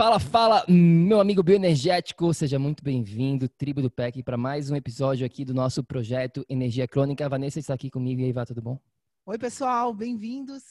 [0.00, 5.26] Fala, fala, meu amigo bioenergético, seja muito bem-vindo, Tribo do PEC, para mais um episódio
[5.26, 7.22] aqui do nosso projeto Energia Crônica.
[7.22, 8.78] A Vanessa está aqui comigo, e aí, Vá, tudo bom?
[9.26, 10.62] Oi, pessoal, bem-vindos.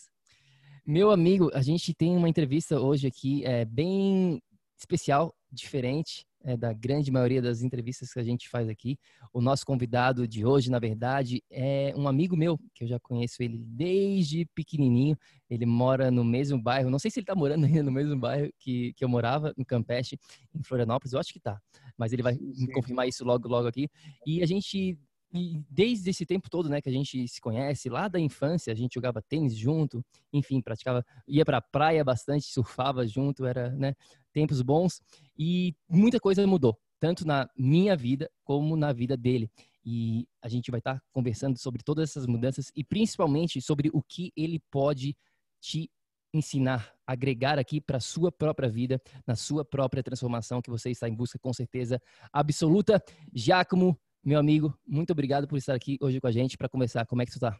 [0.84, 4.42] Meu amigo, a gente tem uma entrevista hoje aqui é, bem
[4.76, 8.98] especial, diferente é, da grande maioria das entrevistas que a gente faz aqui.
[9.34, 13.42] O nosso convidado de hoje, na verdade, é um amigo meu, que eu já conheço
[13.44, 15.18] ele desde pequenininho.
[15.50, 18.52] Ele mora no mesmo bairro, não sei se ele está morando ainda no mesmo bairro
[18.58, 20.18] que, que eu morava, no Campeche,
[20.54, 21.60] em Florianópolis, eu acho que está.
[21.98, 23.90] Mas ele vai me confirmar isso logo, logo aqui.
[24.26, 24.98] E a gente
[25.32, 28.76] e desde esse tempo todo, né, que a gente se conhece, lá da infância, a
[28.76, 30.04] gente jogava tênis junto,
[30.34, 33.94] enfim, praticava, ia para a praia bastante, surfava junto, era, né,
[34.34, 35.02] tempos bons
[35.38, 39.50] e muita coisa mudou, tanto na minha vida como na vida dele.
[39.86, 44.32] E a gente vai estar conversando sobre todas essas mudanças e principalmente sobre o que
[44.36, 45.16] ele pode
[45.60, 45.90] te
[46.34, 51.10] ensinar, agregar aqui para a sua própria vida, na sua própria transformação que você está
[51.10, 52.00] em busca com certeza
[52.32, 53.04] absoluta.
[53.34, 57.06] Giacomo, meu amigo, muito obrigado por estar aqui hoje com a gente para conversar.
[57.06, 57.60] Como é que tu está?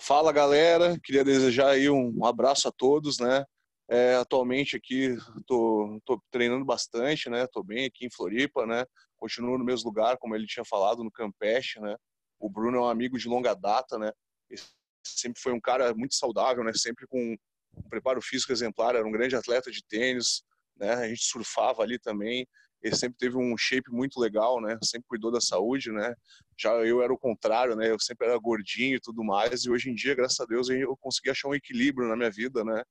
[0.09, 3.45] Fala galera, queria desejar aí um abraço a todos, né?
[3.91, 5.15] É, atualmente aqui
[5.47, 7.47] tô, tô treinando bastante, né?
[7.47, 8.87] Tô bem aqui em Floripa, né?
[9.19, 11.95] Continuo no mesmo lugar, como ele tinha falado, no Campeche, né?
[12.41, 14.11] O Bruno é um amigo de longa data, né?
[14.49, 14.59] Ele
[15.05, 16.73] sempre foi um cara muito saudável, né?
[16.75, 17.37] Sempre com
[17.77, 20.43] um preparo físico exemplar, era um grande atleta de tênis,
[20.75, 20.95] né?
[20.95, 22.49] A gente surfava ali também.
[22.81, 24.79] Ele sempre teve um shape muito legal, né?
[24.83, 26.15] Sempre cuidou da saúde, né?
[26.59, 27.91] Já eu era o contrário, né?
[27.91, 29.65] Eu sempre era gordinho e tudo mais.
[29.65, 32.65] E hoje em dia, graças a Deus, eu consegui achar um equilíbrio na minha vida,
[32.65, 32.83] né?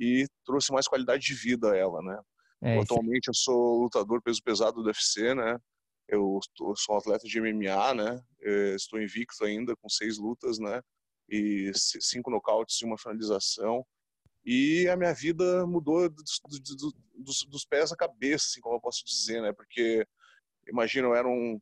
[0.00, 2.18] e trouxe mais qualidade de vida a ela, né?
[2.62, 5.58] É, Atualmente eu sou lutador peso pesado do UFC, né?
[6.08, 6.40] Eu
[6.74, 8.20] sou um atleta de MMA, né?
[8.40, 10.80] Eu estou invicto ainda com seis lutas, né?
[11.28, 13.86] E cinco nocautes e uma finalização.
[14.44, 18.80] E a minha vida mudou dos, dos, dos, dos pés à cabeça, assim, como eu
[18.80, 19.52] posso dizer, né?
[19.52, 20.04] Porque,
[20.66, 21.60] imagina, eu era um,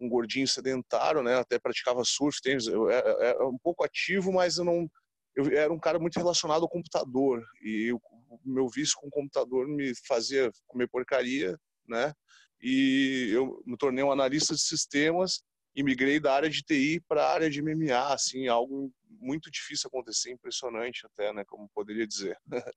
[0.00, 1.36] um gordinho sedentário, né?
[1.36, 2.66] Até praticava surf, tênis.
[2.66, 4.88] Eu era, era um pouco ativo, mas eu não
[5.36, 8.00] eu era um cara muito relacionado ao computador e o
[8.44, 11.56] meu vício com o computador me fazia comer porcaria,
[11.88, 12.12] né?
[12.60, 15.42] E eu me tornei um analista de sistemas
[15.74, 19.88] e migrei da área de TI para a área de MMA, assim, algo muito difícil
[19.88, 22.36] acontecer, impressionante até, né, como poderia dizer.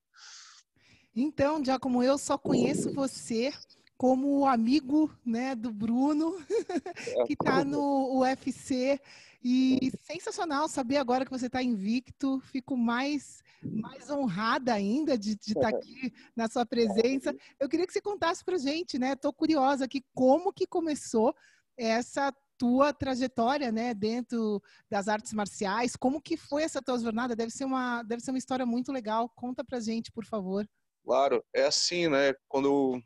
[1.16, 3.54] Então, já como eu só conheço você
[3.98, 6.38] como amigo, né, do Bruno,
[7.28, 9.00] que está no UFC
[9.44, 12.40] e sensacional saber agora que você está invicto.
[12.40, 17.36] Fico mais, mais honrada ainda de estar tá aqui na sua presença.
[17.60, 19.14] Eu queria que você contasse para gente, né?
[19.14, 21.36] Estou curiosa aqui como que começou
[21.78, 25.96] essa tua trajetória, né, dentro das artes marciais.
[25.98, 27.36] Como que foi essa tua jornada?
[27.36, 29.28] Deve ser uma, deve ser uma história muito legal.
[29.36, 30.66] Conta para gente, por favor.
[31.04, 32.34] Claro, é assim, né?
[32.48, 33.02] Quando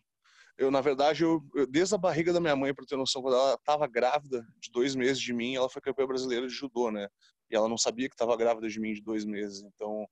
[0.58, 3.36] eu, na verdade, eu, eu, desde a barriga da minha mãe, para ter noção, quando
[3.36, 7.08] ela estava grávida de dois meses de mim, ela foi campeã brasileira de judô, né?
[7.50, 9.62] E ela não sabia que estava grávida de mim de dois meses.
[9.62, 10.08] Então,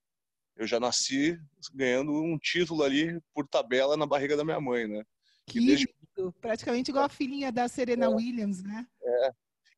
[0.55, 1.37] eu já nasci
[1.73, 5.03] ganhando um título ali por tabela na barriga da minha mãe, né?
[5.47, 5.87] Que desde...
[6.17, 6.31] lindo!
[6.39, 8.87] Praticamente igual a filhinha da Serena é, Williams, né?
[9.03, 9.31] É.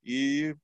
[0.04, 0.56] E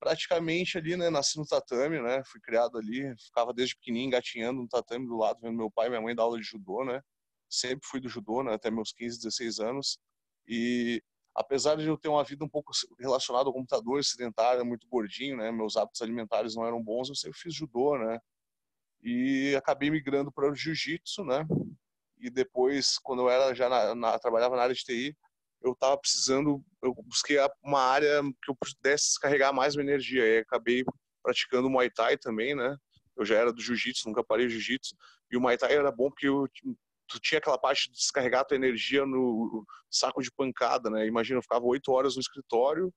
[0.00, 1.08] praticamente ali, né?
[1.08, 2.22] Nasci no tatame, né?
[2.26, 5.90] Fui criado ali, ficava desde pequenininho engatinhando no tatame do lado, vendo meu pai e
[5.90, 7.00] minha mãe dar aula de judô, né?
[7.52, 9.98] Sempre fui do judô, né, até meus 15, 16 anos.
[10.46, 11.02] E
[11.34, 15.52] apesar de eu ter uma vida um pouco relacionada ao computador, sedentária, muito gordinho, né,
[15.52, 18.18] meus hábitos alimentares não eram bons, eu sempre fiz judô, né.
[19.02, 21.46] e acabei migrando para o jiu-jitsu, né?
[22.18, 25.16] E depois, quando eu era já na, na, trabalhava na área de TI,
[25.60, 30.24] eu estava precisando, eu busquei uma área que eu pudesse descarregar mais minha energia.
[30.24, 30.84] E acabei
[31.22, 32.76] praticando Muay Thai também, né?
[33.16, 34.94] Eu já era do jiu-jitsu, nunca parei jiu-jitsu.
[35.30, 36.48] E o Muay Thai era bom porque eu,
[37.12, 41.06] tu tinha aquela parte de descarregar tua energia no saco de pancada, né?
[41.06, 42.92] Imagina, eu ficava oito horas no escritório,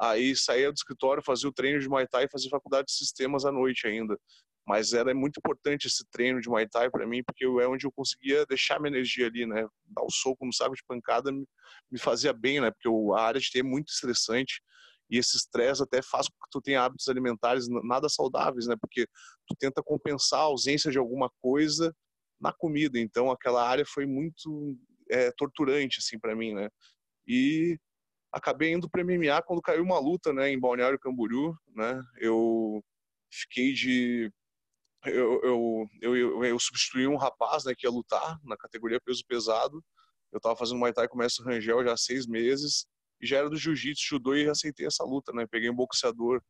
[0.00, 3.44] aí saía do escritório, fazia o treino de Muay Thai e fazia faculdade de sistemas
[3.44, 4.18] à noite ainda.
[4.66, 7.92] Mas era muito importante esse treino de Muay Thai para mim, porque é onde eu
[7.92, 9.66] conseguia deixar minha energia ali, né?
[9.86, 11.46] Dar o soco no saco de pancada me,
[11.98, 12.72] fazia bem, né?
[12.72, 14.60] Porque a área de T é muito estressante
[15.08, 18.74] e esse estresse até faz com que tu tenha hábitos alimentares nada saudáveis, né?
[18.80, 19.06] Porque
[19.46, 21.94] tu tenta compensar a ausência de alguma coisa
[22.40, 22.98] na comida.
[22.98, 24.76] Então aquela área foi muito
[25.10, 26.68] é, torturante assim para mim, né?
[27.26, 27.78] E
[28.32, 32.02] acabei indo para MMA quando caiu uma luta, né, em Balneário Camboriú, né?
[32.18, 32.82] Eu
[33.32, 34.30] fiquei de
[35.06, 39.84] eu, eu, eu, eu, substituí um rapaz né, que ia lutar na categoria peso pesado.
[40.32, 42.86] Eu estava fazendo Muay Thai com o mestre Rangel já há seis meses
[43.20, 45.46] e já era do jiu-jitsu, judô e aceitei essa luta, né?
[45.46, 46.42] Peguei um boxeador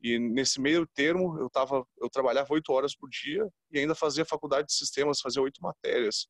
[0.00, 4.24] e nesse meio termo eu tava, eu trabalhava oito horas por dia e ainda fazia
[4.24, 6.26] faculdade de sistemas, fazia oito matérias.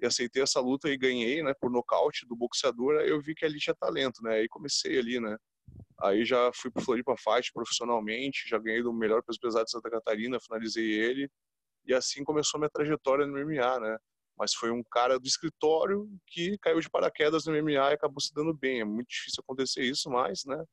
[0.00, 2.98] E aceitei essa luta e ganhei, né, por nocaute do boxeador.
[3.00, 4.34] Aí eu vi que ali tinha talento, né?
[4.34, 5.36] Aí comecei ali, né?
[6.00, 9.88] Aí já fui pro Floripa Fight profissionalmente, já ganhei do melhor peso pesado de Santa
[9.88, 11.30] Catarina, finalizei ele.
[11.86, 13.96] E assim começou minha trajetória no MMA, né?
[14.36, 18.34] Mas foi um cara do escritório que caiu de paraquedas no MMA e acabou se
[18.34, 18.80] dando bem.
[18.80, 20.64] É muito difícil acontecer isso, mas, né?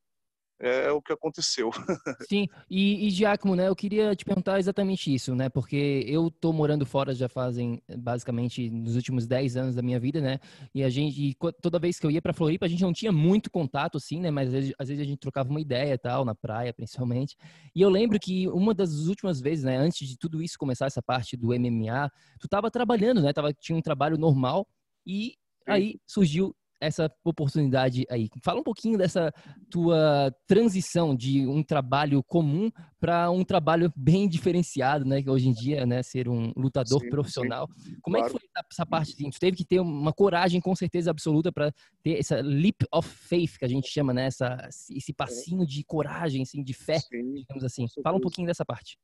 [0.60, 1.72] É o que aconteceu.
[2.30, 6.52] Sim, e, e Giacomo, né, eu queria te perguntar exatamente isso, né, porque eu tô
[6.52, 10.40] morando fora já fazem, basicamente, nos últimos 10 anos da minha vida, né,
[10.76, 13.12] e a gente, e toda vez que eu ia pra Floripa, a gente não tinha
[13.12, 16.26] muito contato, assim, né, mas às vezes, às vezes a gente trocava uma ideia tal,
[16.26, 17.38] na praia, principalmente,
[17.74, 21.02] e eu lembro que uma das últimas vezes, né, antes de tudo isso começar, essa
[21.02, 24.68] parte do MMA, tu tava trabalhando, né, tava, tinha um trabalho normal,
[25.06, 25.36] e
[25.66, 28.30] aí surgiu essa oportunidade aí.
[28.44, 29.32] Fala um pouquinho dessa
[29.70, 35.22] tua transição de um trabalho comum para um trabalho bem diferenciado, né?
[35.22, 37.68] Que hoje em dia, né, ser um lutador sim, profissional.
[37.78, 37.98] Sim.
[38.02, 38.30] Como claro.
[38.30, 39.14] é que foi essa parte?
[39.14, 39.30] Assim?
[39.30, 41.72] Tu teve que ter uma coragem com certeza absoluta para
[42.04, 44.26] ter essa leap of faith que a gente chama, né?
[44.26, 44.58] Essa,
[44.90, 47.86] esse passinho de coragem, assim, de fé, sim, digamos assim.
[48.02, 48.98] Fala um pouquinho dessa parte.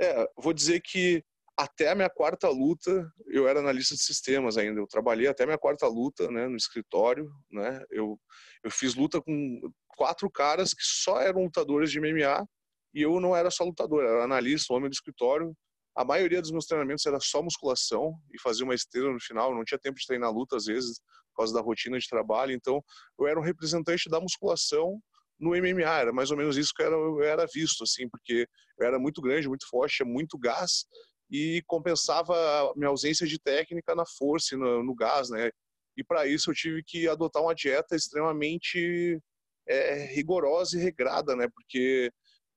[0.00, 1.22] É, vou dizer que
[1.56, 4.80] até a minha quarta luta, eu era analista de sistemas ainda.
[4.80, 7.82] Eu trabalhei até a minha quarta luta, né, no escritório, né?
[7.90, 8.18] Eu
[8.64, 12.46] eu fiz luta com quatro caras que só eram lutadores de MMA
[12.94, 15.54] e eu não era só lutador, era analista, homem do escritório.
[15.96, 19.64] A maioria dos meus treinamentos era só musculação e fazia uma esteira no final, não
[19.64, 20.98] tinha tempo de treinar luta às vezes
[21.32, 22.82] por causa da rotina de trabalho, então
[23.18, 25.00] eu era um representante da musculação
[25.38, 28.46] no MMA, era mais ou menos isso que eu era, eu era visto, assim, porque
[28.78, 30.86] eu era muito grande, muito forte, tinha muito gás,
[31.30, 35.50] e compensava a minha ausência de técnica na força no, no gás, né?
[35.96, 39.20] E para isso eu tive que adotar uma dieta extremamente
[39.66, 41.48] é, rigorosa e regrada, né?
[41.54, 42.10] Porque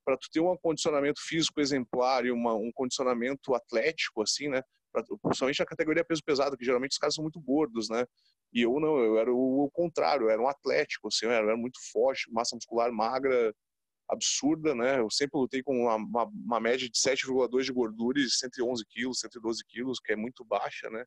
[0.05, 4.61] para tu ter um condicionamento físico exemplar e uma, um condicionamento atlético, assim, né?
[4.91, 8.05] Pra, principalmente na categoria peso pesado, que geralmente os caras são muito gordos, né?
[8.53, 11.43] E eu não, eu era o, o contrário, eu era um atlético, assim, eu era,
[11.45, 13.53] eu era muito forte, massa muscular magra,
[14.09, 14.99] absurda, né?
[14.99, 19.19] Eu sempre lutei com uma, uma, uma média de 7,2 de gordura e 111 quilos,
[19.19, 21.05] 112 quilos, que é muito baixa, né?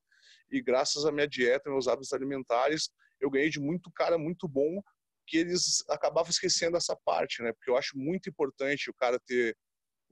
[0.50, 2.90] E graças à minha dieta, meus hábitos alimentares,
[3.20, 4.82] eu ganhei de muito cara muito bom,
[5.26, 7.52] que eles acabavam esquecendo essa parte, né?
[7.52, 9.56] Porque eu acho muito importante o cara ter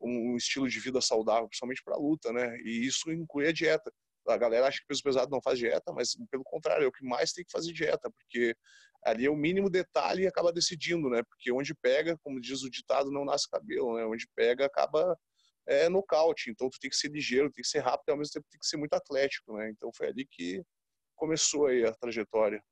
[0.00, 2.56] um estilo de vida saudável, principalmente para luta, né?
[2.60, 3.92] E isso inclui a dieta.
[4.28, 7.04] A galera acha que peso pesado não faz dieta, mas pelo contrário, é o que
[7.04, 8.54] mais tem que fazer dieta, porque
[9.04, 11.22] ali é o mínimo detalhe e acaba decidindo, né?
[11.22, 14.04] Porque onde pega, como diz o ditado, não nasce cabelo, né?
[14.04, 15.16] Onde pega acaba
[15.66, 16.50] é nocaute.
[16.50, 18.58] Então tu tem que ser ligeiro, tem que ser rápido e ao mesmo tempo tem
[18.58, 19.70] que ser muito atlético, né?
[19.70, 20.62] Então foi ali que
[21.14, 22.62] começou aí a trajetória.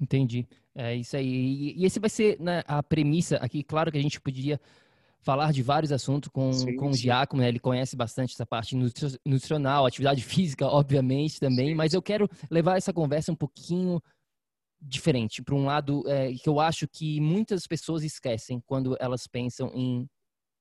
[0.00, 0.46] Entendi.
[0.74, 1.74] É isso aí.
[1.76, 3.62] E esse vai ser né, a premissa aqui.
[3.62, 4.60] Claro que a gente podia
[5.22, 7.48] falar de vários assuntos com, sim, com o Giacomo, né?
[7.48, 8.74] ele conhece bastante essa parte
[9.26, 11.74] nutricional, atividade física, obviamente, também, sim.
[11.74, 14.00] mas eu quero levar essa conversa um pouquinho
[14.80, 19.70] diferente, para um lado é, que eu acho que muitas pessoas esquecem quando elas pensam
[19.74, 20.08] em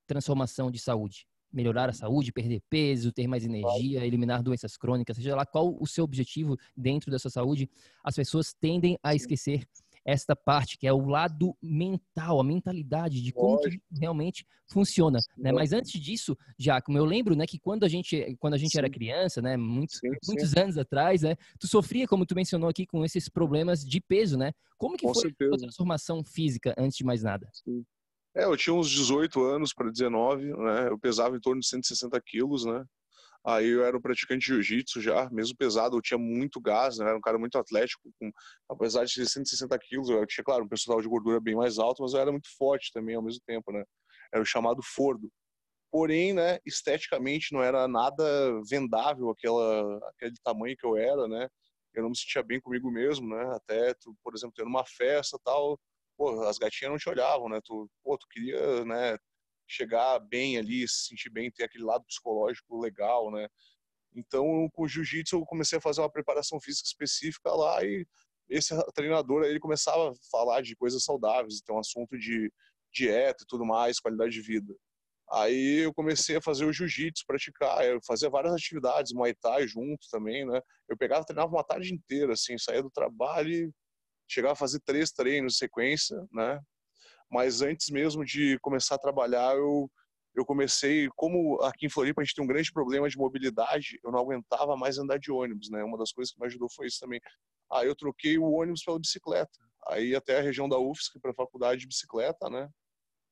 [0.06, 1.26] transformação de saúde.
[1.52, 5.88] Melhorar a saúde, perder peso, ter mais energia, eliminar doenças crônicas, seja lá qual o
[5.88, 7.70] seu objetivo dentro dessa saúde,
[8.04, 9.66] as pessoas tendem a esquecer
[10.10, 15.52] esta parte, que é o lado mental, a mentalidade de como que realmente funciona, né?
[15.52, 18.90] Mas antes disso, Jacomo, eu lembro, né, que quando a gente, quando a gente era
[18.90, 20.60] criança, né, muito, sim, muitos sim.
[20.60, 24.52] anos atrás, né, tu sofria, como tu mencionou aqui, com esses problemas de peso, né?
[24.78, 25.56] Como que com foi certeza.
[25.56, 27.50] a transformação física, antes de mais nada?
[27.54, 27.84] Sim.
[28.36, 30.88] É, eu tinha uns 18 anos para 19, né?
[30.88, 32.86] Eu pesava em torno de 160 quilos, né?
[33.50, 37.08] Aí eu era um praticante de jiu-jitsu já, mesmo pesado, eu tinha muito gás, né?
[37.08, 38.32] era um cara muito atlético, com,
[38.70, 42.04] apesar de ter 160 quilos, eu tinha, claro, um percentual de gordura bem mais alto,
[42.04, 43.84] mas eu era muito forte também ao mesmo tempo, né?
[44.32, 45.32] Era o chamado fordo.
[45.92, 48.24] Porém, né, esteticamente não era nada
[48.70, 51.50] vendável aquela, aquele tamanho que eu era, né?
[51.96, 53.56] Eu não me sentia bem comigo mesmo, né?
[53.56, 55.80] Até, tu, por exemplo, tendo uma festa tal,
[56.18, 57.60] pô, as gatinhas não te olhavam, né?
[57.66, 59.18] Tu, pô, tu queria, né,
[59.70, 63.48] chegar bem ali, se sentir bem, ter aquele lado psicológico legal, né?
[64.16, 68.06] Então, com o jiu-jitsu, eu comecei a fazer uma preparação física específica lá e
[68.50, 72.52] esse treinador ele começava a falar de coisas saudáveis, então assunto de
[72.92, 74.76] dieta e tudo mais, qualidade de vida.
[75.32, 80.08] Aí eu comecei a fazer o jiu-jitsu, praticar, eu fazia várias atividades, muay thai junto
[80.10, 80.60] também, né?
[80.90, 83.72] Eu pegava, treinava uma tarde inteira, assim, saía do trabalho e
[84.28, 86.60] chegava a fazer três treinos em sequência, né?
[87.30, 89.90] Mas antes mesmo de começar a trabalhar, eu,
[90.36, 94.12] eu comecei, como aqui em Floripa a gente tem um grande problema de mobilidade, eu
[94.12, 95.84] não aguentava mais andar de ônibus, né?
[95.84, 97.22] Uma das coisas que me ajudou foi isso também.
[97.72, 99.52] Aí eu troquei o ônibus pela bicicleta.
[99.88, 102.70] Aí até a região da UFSC para a faculdade de bicicleta, né?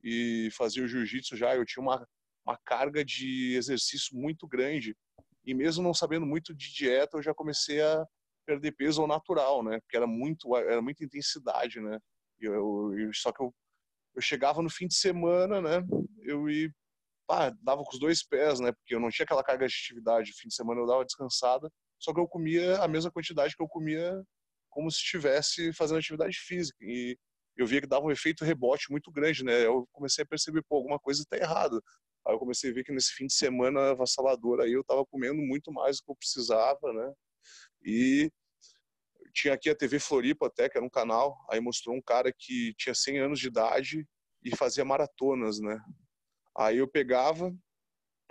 [0.04, 2.08] E fazia o jiu-jitsu já, eu tinha uma,
[2.46, 4.96] uma carga de exercício muito grande.
[5.44, 8.06] E mesmo não sabendo muito de dieta, eu já comecei a
[8.46, 9.80] perder peso ao natural, né?
[9.82, 12.00] Porque era muito, era muita intensidade, né?
[12.40, 13.54] Eu, eu, só que eu
[14.18, 15.86] eu chegava no fim de semana, né?
[16.24, 16.74] Eu ia,
[17.28, 18.72] pá, dava com os dois pés, né?
[18.72, 20.34] Porque eu não tinha aquela carga de atividade.
[20.34, 21.70] Fim de semana eu dava descansada,
[22.00, 24.20] só que eu comia a mesma quantidade que eu comia
[24.72, 26.78] como se estivesse fazendo atividade física.
[26.82, 27.16] E
[27.56, 29.68] eu via que dava um efeito rebote muito grande, né?
[29.68, 31.80] Eu comecei a perceber, pô, alguma coisa está errada.
[32.26, 35.42] Aí eu comecei a ver que nesse fim de semana avassalador aí eu estava comendo
[35.44, 37.14] muito mais do que eu precisava, né?
[37.86, 38.32] E
[39.38, 42.74] tinha aqui a TV Floripa até, que era um canal, aí mostrou um cara que
[42.76, 44.08] tinha 100 anos de idade
[44.44, 45.80] e fazia maratonas, né?
[46.58, 47.56] Aí eu pegava,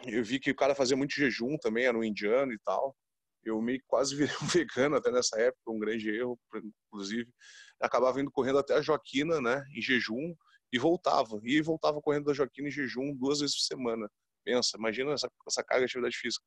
[0.04, 2.96] eu vi que o cara fazia muito jejum também, era um indiano e tal.
[3.44, 6.36] Eu meio quase virei um vegano até nessa época, um grande erro,
[6.88, 7.30] inclusive.
[7.80, 10.34] Acabava indo correndo até a Joaquina, né, em jejum,
[10.72, 11.40] e voltava.
[11.44, 14.10] E voltava correndo da Joaquina em jejum duas vezes por semana.
[14.44, 16.44] Pensa, imagina essa, essa carga de atividade física.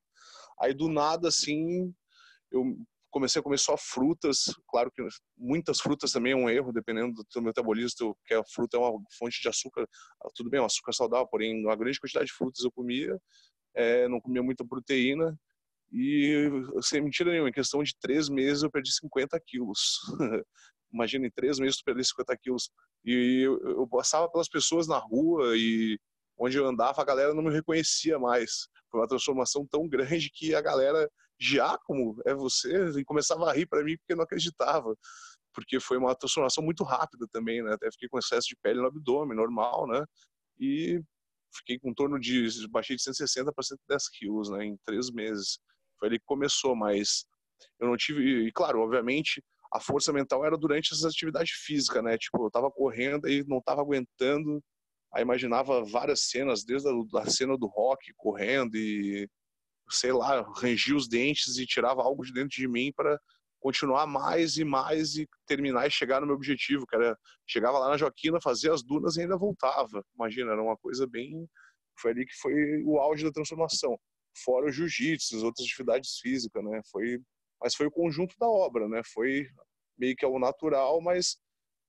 [0.59, 1.93] Aí do nada, assim,
[2.51, 2.77] eu
[3.09, 4.45] comecei a comer só frutas.
[4.67, 5.05] Claro que
[5.37, 8.99] muitas frutas também é um erro, dependendo do teu metabolismo, que a fruta é uma
[9.17, 9.87] fonte de açúcar.
[10.23, 13.17] Ah, tudo bem, um açúcar saudável, porém, uma grande quantidade de frutas eu comia,
[13.75, 15.37] é, não comia muita proteína.
[15.91, 16.49] E,
[16.81, 19.99] sem mentira nenhuma, em questão de três meses eu perdi 50 quilos.
[20.93, 22.69] Imagina, em três meses eu perdi 50 quilos.
[23.03, 25.97] E eu, eu passava pelas pessoas na rua e
[26.39, 28.67] onde eu andava, a galera não me reconhecia mais.
[28.89, 32.89] Foi uma transformação tão grande que a galera Giacomo, é você?
[32.98, 34.96] E começava a rir para mim porque não acreditava,
[35.53, 37.74] porque foi uma transformação muito rápida também, né?
[37.74, 40.03] Até fiquei com excesso de pele no abdômen, normal, né?
[40.60, 41.01] E
[41.55, 44.65] fiquei com torno de, baixei de 160 para 110 quilos, né?
[44.65, 45.60] Em três meses.
[45.98, 47.25] Foi ali que começou, mas
[47.79, 49.43] eu não tive, e claro, obviamente,
[49.74, 52.17] a força mental era durante essas atividades físicas, né?
[52.17, 54.62] Tipo, eu tava correndo e não tava aguentando,
[55.13, 59.27] aí imaginava várias cenas, desde a, cena do rock correndo e
[59.89, 63.19] sei lá, rangia os dentes e tirava algo de dentro de mim para
[63.59, 67.89] continuar mais e mais e terminar e chegar no meu objetivo, que era chegava lá
[67.89, 70.03] na Joaquina, fazia as dunas e ainda voltava.
[70.15, 71.47] Imagina, era uma coisa bem
[71.99, 73.97] foi ali que foi o auge da transformação.
[74.43, 76.81] Fora o jiu-jitsu, as outras atividades físicas, né?
[76.91, 77.19] Foi
[77.61, 79.01] mas foi o conjunto da obra, né?
[79.13, 79.45] Foi
[79.97, 81.37] meio que ao natural, mas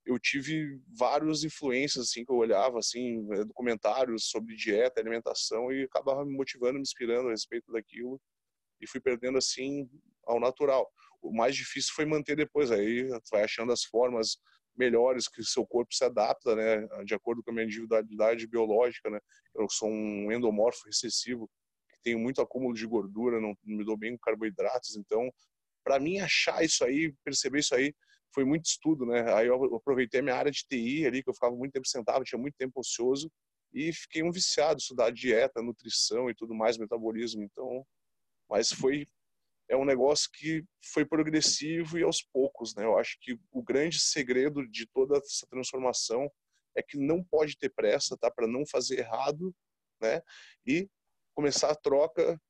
[0.04, 5.84] eu tive várias influências assim que eu olhava assim eh, documentários sobre dieta alimentação e
[5.84, 8.20] acabava me motivando me inspirando a respeito daquilo
[8.80, 9.88] e fui perdendo assim
[10.24, 10.90] ao natural.
[11.20, 14.38] O mais difícil foi manter depois aí vai achando as formas
[14.76, 19.10] melhores que o seu corpo se adapta né de acordo com a minha individualidade biológica
[19.10, 19.18] né.
[19.54, 21.50] Eu sou um endomorfo recessivo
[21.90, 25.30] que tenho muito acúmulo de gordura não, não me dou bem com carboidratos então
[25.84, 27.92] para mim achar isso aí perceber isso aí
[28.32, 29.32] foi muito estudo, né?
[29.34, 32.24] Aí eu aproveitei a minha área de TI ali, que eu ficava muito tempo sentado,
[32.24, 33.30] tinha muito tempo ocioso,
[33.72, 37.42] e fiquei um viciado, estudar dieta, nutrição e tudo mais, metabolismo.
[37.42, 37.86] Então,
[38.48, 39.06] mas foi
[39.68, 42.84] é um negócio que foi progressivo e aos poucos, né?
[42.84, 46.28] Eu acho que o grande segredo de toda essa transformação
[46.76, 48.28] é que não pode ter pressa, tá?
[48.28, 49.54] Para não fazer errado,
[50.00, 50.20] né?
[50.66, 50.88] E
[51.34, 52.40] começar a troca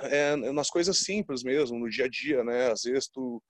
[0.00, 2.70] é, nas coisas simples mesmo, no dia a dia, né?
[2.72, 3.42] Às vezes tu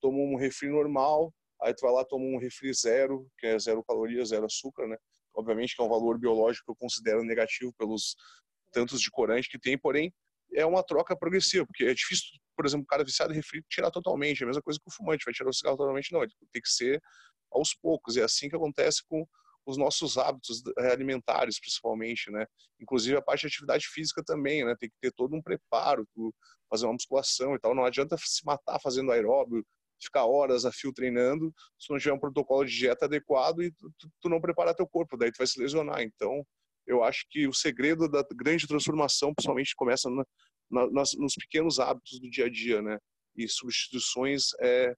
[0.00, 3.84] toma um refri normal, aí tu vai lá toma um refri zero, que é zero
[3.84, 4.96] calorias, zero açúcar, né?
[5.34, 8.16] Obviamente que é um valor biológico que eu considero negativo pelos
[8.72, 10.12] tantos de corante que tem, porém
[10.54, 12.26] é uma troca progressiva, porque é difícil,
[12.56, 14.92] por exemplo, o cara viciado em refri tirar totalmente, é a mesma coisa que o
[14.92, 17.00] fumante, vai tirar o cigarro totalmente, não, tem que ser
[17.52, 19.24] aos poucos, é assim que acontece com
[19.66, 22.46] os nossos hábitos alimentares, principalmente, né?
[22.80, 24.74] Inclusive a parte de atividade física também, né?
[24.78, 26.06] Tem que ter todo um preparo,
[26.68, 27.74] fazer uma musculação e tal.
[27.74, 29.64] Não adianta se matar fazendo aeróbio,
[30.00, 33.92] ficar horas a fio treinando, se não tiver um protocolo de dieta adequado e tu,
[34.20, 36.02] tu não preparar teu corpo, daí tu vai se lesionar.
[36.02, 36.44] Então,
[36.86, 40.24] eu acho que o segredo da grande transformação, principalmente, começa na,
[40.70, 42.98] na, nos pequenos hábitos do dia a dia, né?
[43.36, 44.94] E substituições é,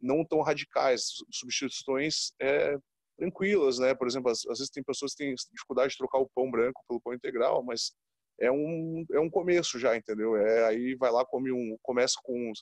[0.00, 2.76] não tão radicais, substituições é,
[3.18, 3.94] tranquilas, né?
[3.94, 6.82] Por exemplo, às, às, vezes tem pessoas que têm dificuldade de trocar o pão branco
[6.88, 7.92] pelo pão integral, mas
[8.40, 10.36] é um, é um começo já, entendeu?
[10.36, 12.52] É, aí vai lá, come um, começa com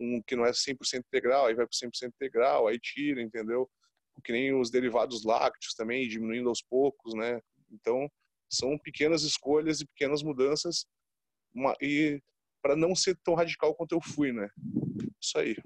[0.00, 3.70] um, que não é 100% integral, aí vai para 100% integral, aí tira, entendeu?
[4.24, 7.40] Que nem os derivados lácteos também, diminuindo aos poucos, né?
[7.70, 8.08] Então,
[8.50, 10.86] são pequenas escolhas e pequenas mudanças
[11.54, 12.20] uma, e
[12.62, 14.48] para não ser tão radical quanto eu fui, né?
[15.20, 15.56] Isso aí.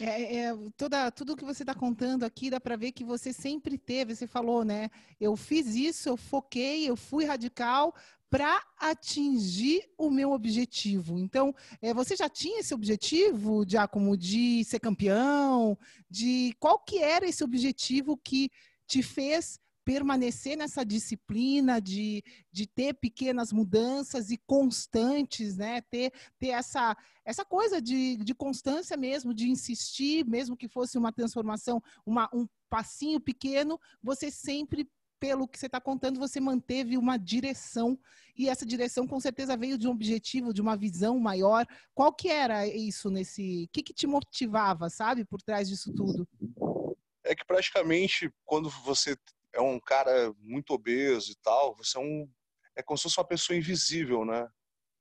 [0.00, 3.76] É, é, toda, tudo que você está contando aqui dá para ver que você sempre
[3.76, 4.90] teve, você falou, né?
[5.20, 7.94] Eu fiz isso, eu foquei, eu fui radical
[8.30, 11.18] para atingir o meu objetivo.
[11.18, 15.78] Então, é, você já tinha esse objetivo, Giacomo, de ser campeão?
[16.10, 18.50] De qual que era esse objetivo que
[18.86, 25.82] te fez permanecer nessa disciplina de, de ter pequenas mudanças e constantes, né?
[25.82, 31.12] Ter, ter essa, essa coisa de, de constância mesmo, de insistir, mesmo que fosse uma
[31.12, 34.88] transformação, uma, um passinho pequeno, você sempre
[35.20, 37.98] pelo que você está contando, você manteve uma direção
[38.36, 41.64] e essa direção com certeza veio de um objetivo, de uma visão maior.
[41.94, 43.64] Qual que era isso nesse?
[43.64, 46.28] O que, que te motivava, sabe, por trás disso tudo?
[47.24, 49.16] É que praticamente quando você
[49.54, 52.28] é um cara muito obeso e tal, você é um
[52.76, 54.48] é como se fosse uma pessoa invisível, né?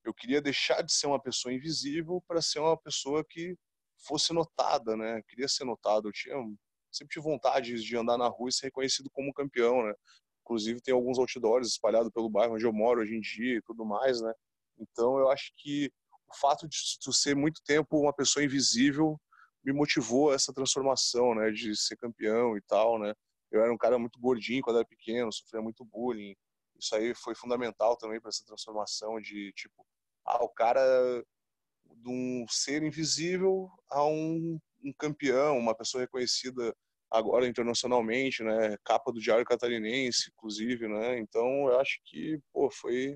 [0.03, 3.57] Eu queria deixar de ser uma pessoa invisível para ser uma pessoa que
[4.05, 5.19] fosse notada, né?
[5.19, 6.07] Eu queria ser notado.
[6.07, 6.35] Eu tinha
[6.91, 9.93] sempre tive vontade de andar na rua e ser reconhecido como campeão, né?
[10.41, 13.83] Inclusive tem alguns outdoors espalhados pelo bairro onde eu moro hoje em dia e tudo
[13.85, 14.31] mais, né?
[14.77, 15.91] Então eu acho que
[16.27, 19.19] o fato de tu ser muito tempo uma pessoa invisível
[19.63, 21.49] me motivou a essa transformação, né?
[21.49, 23.13] De ser campeão e tal, né?
[23.53, 26.35] Eu era um cara muito gordinho quando era pequeno, sofria muito bullying.
[26.77, 29.85] Isso aí foi fundamental também para essa transformação de tipo,
[30.25, 30.81] ah, o cara
[31.95, 36.75] de um ser invisível a um, um campeão, uma pessoa reconhecida
[37.11, 38.75] agora internacionalmente, né?
[38.83, 41.19] Capa do Diário Catarinense, inclusive, né?
[41.19, 43.15] Então eu acho que pô, foi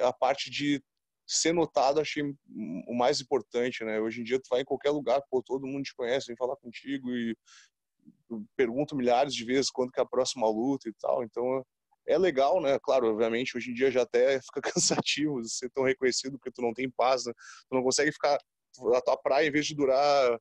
[0.00, 0.82] a parte de
[1.26, 2.22] ser notado, achei
[2.86, 4.00] o mais importante, né?
[4.00, 6.56] Hoje em dia tu vai em qualquer lugar, pô, todo mundo te conhece, vem falar
[6.56, 7.36] contigo e
[8.56, 11.22] pergunto milhares de vezes quando que é a próxima luta e tal.
[11.24, 11.64] Então
[12.06, 12.78] é legal, né?
[12.80, 16.72] Claro, obviamente hoje em dia já até fica cansativo ser tão reconhecido porque tu não
[16.72, 17.32] tem paz, né?
[17.68, 18.38] tu não consegue ficar
[18.94, 20.38] a tua praia em vez de durar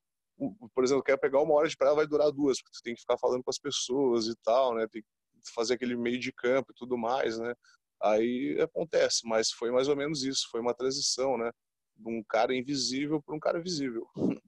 [0.74, 3.02] por exemplo, quer pegar uma hora de praia vai durar duas, porque tu tem que
[3.02, 4.88] ficar falando com as pessoas e tal, né?
[4.88, 5.08] Tem que
[5.54, 7.54] fazer aquele meio de campo e tudo mais, né?
[8.02, 11.52] Aí acontece, mas foi mais ou menos isso, foi uma transição, né?
[11.96, 14.08] De um cara invisível para um cara visível.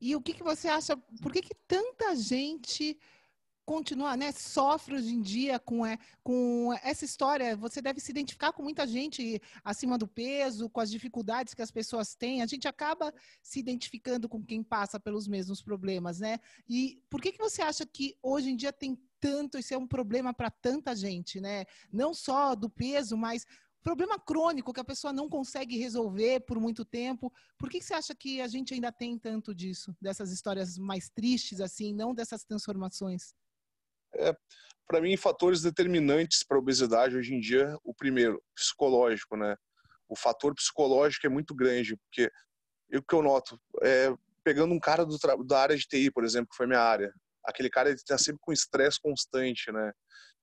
[0.00, 0.96] E o que, que você acha?
[1.22, 2.98] Por que, que tanta gente
[3.64, 7.54] continua, né, sofre hoje em dia com, é, com essa história?
[7.56, 11.70] Você deve se identificar com muita gente acima do peso, com as dificuldades que as
[11.70, 12.40] pessoas têm.
[12.40, 16.38] A gente acaba se identificando com quem passa pelos mesmos problemas, né?
[16.66, 19.86] E por que, que você acha que hoje em dia tem tanto, isso é um
[19.86, 21.66] problema para tanta gente, né?
[21.92, 23.44] Não só do peso, mas
[23.82, 27.32] problema crônico que a pessoa não consegue resolver por muito tempo.
[27.58, 31.08] Por que, que você acha que a gente ainda tem tanto disso, dessas histórias mais
[31.08, 33.34] tristes, assim, não dessas transformações?
[34.14, 34.34] É,
[34.86, 39.54] para mim, fatores determinantes para a obesidade hoje em dia, o primeiro, psicológico, né?
[40.08, 42.30] O fator psicológico é muito grande, porque
[42.94, 44.12] o que eu noto, é,
[44.42, 47.12] pegando um cara do, da área de TI, por exemplo, que foi minha área,
[47.44, 49.92] aquele cara está sempre com estresse constante, né?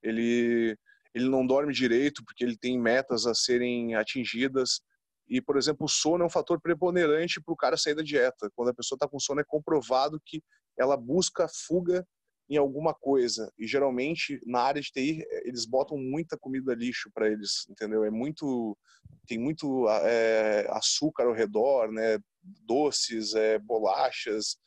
[0.03, 0.77] Ele
[1.15, 4.81] ele não dorme direito porque ele tem metas a serem atingidas.
[5.27, 8.51] E, por exemplo, o sono é um fator preponderante para o cara sair da dieta.
[8.53, 10.43] Quando a pessoa está com sono, é comprovado que
[10.77, 12.05] ela busca fuga
[12.49, 13.49] em alguma coisa.
[13.57, 18.03] E geralmente na área de TI eles botam muita comida lixo para eles, entendeu?
[18.03, 18.77] É muito
[19.25, 22.19] tem muito é, açúcar ao redor, né?
[22.43, 24.57] Doces, é, bolachas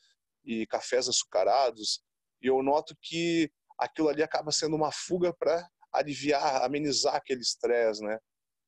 [0.45, 2.01] e cafés açucarados.
[2.43, 8.03] E eu noto que aquilo ali acaba sendo uma fuga para aliviar, amenizar aquele estresse,
[8.03, 8.19] né?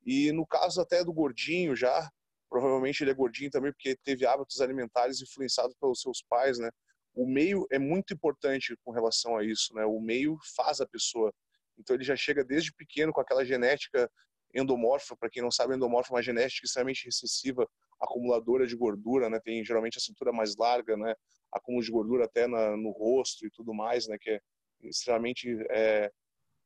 [0.05, 2.09] E no caso até do gordinho já,
[2.49, 6.69] provavelmente ele é gordinho também porque teve hábitos alimentares influenciados pelos seus pais, né?
[7.13, 9.85] O meio é muito importante com relação a isso, né?
[9.85, 11.33] O meio faz a pessoa.
[11.77, 14.09] Então ele já chega desde pequeno com aquela genética
[14.53, 17.67] endomorfa, para quem não sabe, endomorfa é uma genética extremamente recessiva,
[17.99, 19.39] acumuladora de gordura, né?
[19.39, 21.13] Tem geralmente a cintura mais larga, né?
[21.51, 24.17] Acúmulo de gordura até na, no rosto e tudo mais, né?
[24.19, 24.41] Que é
[24.83, 26.11] extremamente é,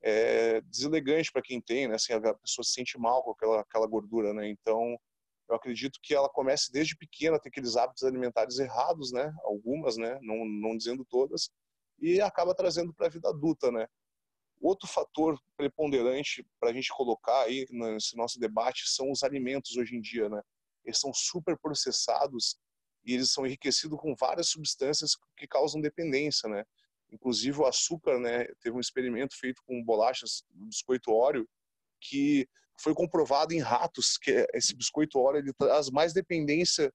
[0.06, 1.96] é, deselegante para quem tem, né?
[1.96, 4.48] Assim, a pessoa se sente mal com aquela, aquela gordura, né?
[4.48, 4.96] Então,
[5.50, 9.34] eu acredito que ela comece desde pequena a ter aqueles hábitos alimentares errados, né?
[9.44, 10.20] Algumas, né?
[10.22, 11.50] Não, não dizendo todas,
[12.00, 13.88] e acaba trazendo para a vida adulta, né?
[14.62, 19.96] Outro fator preponderante para a gente colocar aí nesse nosso debate são os alimentos hoje
[19.96, 20.40] em dia, né?
[20.84, 22.58] Eles são super processados
[23.04, 26.64] e eles são enriquecidos com várias substâncias que causam dependência, né?
[27.12, 28.46] Inclusive o açúcar, né?
[28.62, 31.48] Teve um experimento feito com bolachas, biscoito óleo,
[32.02, 32.48] que
[32.80, 36.92] foi comprovado em ratos que esse biscoito óleo ele traz mais dependência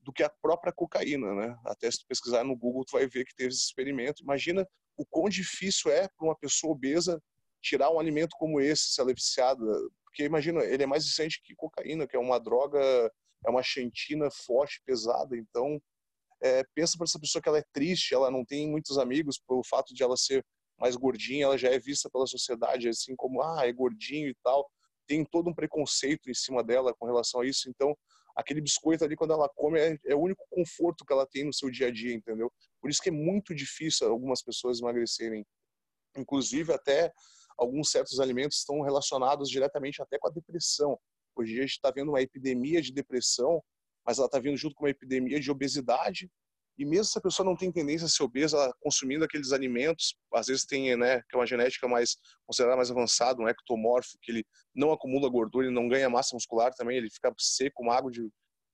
[0.00, 1.58] do que a própria cocaína, né?
[1.64, 4.22] Até se tu pesquisar no Google tu vai ver que teve esse experimento.
[4.22, 4.66] Imagina
[4.96, 7.20] o quão difícil é para uma pessoa obesa
[7.62, 9.64] tirar um alimento como esse, se ela é viciada,
[10.04, 12.80] porque imagina, ele é mais viciante que cocaína, que é uma droga,
[13.46, 15.80] é uma xantina forte, pesada, então
[16.42, 19.62] é, pensa para essa pessoa que ela é triste, ela não tem muitos amigos pelo
[19.64, 20.44] fato de ela ser
[20.78, 24.68] mais gordinha, ela já é vista pela sociedade assim como, ah, é gordinho e tal,
[25.06, 27.96] tem todo um preconceito em cima dela com relação a isso, então
[28.34, 31.52] aquele biscoito ali quando ela come é, é, o único conforto que ela tem no
[31.52, 32.50] seu dia a dia, entendeu?
[32.80, 35.44] Por isso que é muito difícil algumas pessoas emagrecerem.
[36.16, 37.12] Inclusive até
[37.58, 40.98] alguns certos alimentos estão relacionados diretamente até com a depressão.
[41.36, 43.62] Hoje a gente está vendo uma epidemia de depressão,
[44.06, 46.30] mas ela está vindo junto com uma epidemia de obesidade.
[46.78, 50.16] E mesmo se a pessoa não tem tendência a ser obesa, ela consumindo aqueles alimentos,
[50.32, 54.32] às vezes tem, né, que é uma genética mais considerada mais avançada, um ectomorfo, que
[54.32, 58.26] ele não acumula gordura, ele não ganha massa muscular também, ele fica seco, magro de,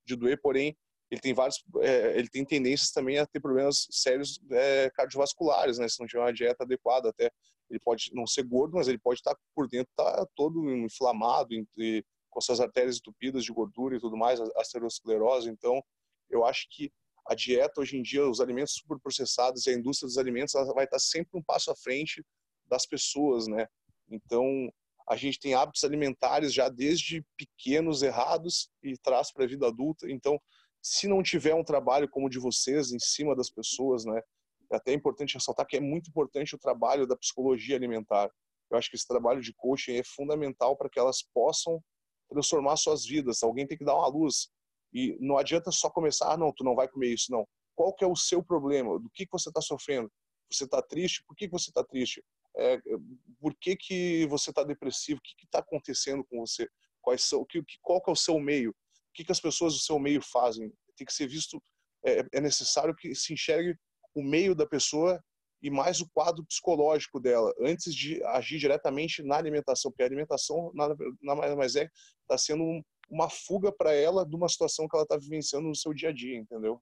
[0.07, 0.77] de doer, porém
[1.11, 5.89] ele tem vários, é, ele tem tendências também a ter problemas sérios é, cardiovasculares, né,
[5.89, 7.31] se não tiver uma dieta adequada, até
[7.69, 12.05] ele pode não ser gordo, mas ele pode estar por dentro tá todo inflamado, e,
[12.39, 15.51] com suas artérias entupidas de gordura e tudo mais, aterosclerose.
[15.51, 15.83] Então,
[16.31, 16.93] eu acho que
[17.27, 20.85] a dieta hoje em dia, os alimentos superprocessados e a indústria dos alimentos, ela vai
[20.85, 22.25] estar sempre um passo à frente
[22.67, 23.67] das pessoas, né?
[24.09, 24.73] Então,
[25.09, 30.09] a gente tem hábitos alimentares já desde pequenos errados e traz para a vida adulta.
[30.09, 30.41] Então,
[30.81, 34.23] se não tiver um trabalho como o de vocês em cima das pessoas, né?
[34.71, 38.31] É até importante ressaltar que é muito importante o trabalho da psicologia alimentar.
[38.71, 41.83] Eu acho que esse trabalho de coaching é fundamental para que elas possam
[42.29, 43.43] transformar suas vidas.
[43.43, 44.49] Alguém tem que dar uma luz.
[44.93, 47.47] E não adianta só começar, ah, não, tu não vai comer isso, não.
[47.75, 48.99] Qual que é o seu problema?
[48.99, 50.11] Do que, que você está sofrendo?
[50.51, 51.23] Você está triste?
[51.27, 52.25] Por que, que você está triste?
[52.57, 52.79] É,
[53.41, 55.21] por que, que você está depressivo?
[55.21, 56.69] O que está acontecendo com você?
[57.03, 58.71] Quais são, que, qual que é o seu meio?
[58.71, 60.73] O que, que as pessoas do seu meio fazem?
[60.97, 61.63] Tem que ser visto,
[62.05, 63.77] é, é necessário que se enxergue
[64.15, 65.23] o meio da pessoa
[65.63, 70.71] e mais o quadro psicológico dela, antes de agir diretamente na alimentação, porque a alimentação
[70.75, 70.97] nada,
[71.57, 71.89] mais é
[72.29, 75.75] está sendo um, uma fuga para ela de uma situação que ela está vivenciando no
[75.75, 76.81] seu dia a dia, entendeu?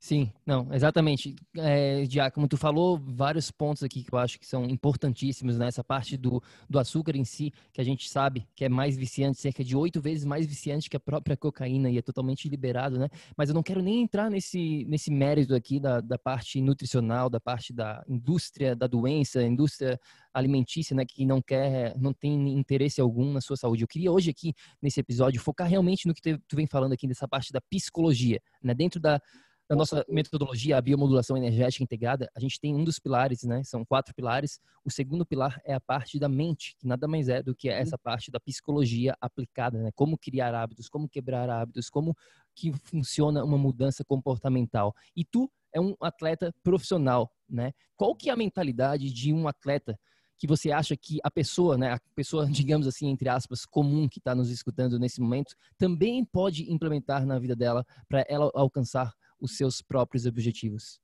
[0.00, 1.34] Sim, não, exatamente.
[1.56, 5.68] É, como tu falou, vários pontos aqui que eu acho que são importantíssimos né?
[5.82, 9.64] parte do, do açúcar em si, que a gente sabe que é mais viciante, cerca
[9.64, 13.08] de oito vezes mais viciante que a própria cocaína e é totalmente liberado, né?
[13.36, 17.40] Mas eu não quero nem entrar nesse, nesse mérito aqui da, da parte nutricional, da
[17.40, 19.98] parte da indústria da doença, indústria
[20.32, 23.82] alimentícia, né, que não quer, não tem interesse algum na sua saúde.
[23.82, 27.26] Eu queria hoje aqui, nesse episódio, focar realmente no que tu vem falando aqui, dessa
[27.26, 28.72] parte da psicologia, né?
[28.74, 29.20] Dentro da
[29.68, 33.62] na nossa metodologia, a biomodulação energética integrada, a gente tem um dos pilares, né?
[33.64, 34.58] São quatro pilares.
[34.82, 37.98] O segundo pilar é a parte da mente, que nada mais é do que essa
[37.98, 39.90] parte da psicologia aplicada, né?
[39.94, 42.16] Como criar hábitos, como quebrar hábitos, como
[42.54, 44.94] que funciona uma mudança comportamental.
[45.14, 47.72] E tu é um atleta profissional, né?
[47.94, 49.98] Qual que é a mentalidade de um atleta
[50.38, 54.18] que você acha que a pessoa, né, a pessoa, digamos assim, entre aspas, comum que
[54.18, 59.56] está nos escutando nesse momento, também pode implementar na vida dela para ela alcançar os
[59.56, 61.00] seus próprios objetivos?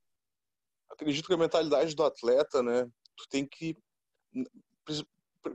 [0.89, 3.75] Acredito que a mentalidade do atleta, né, tu tem que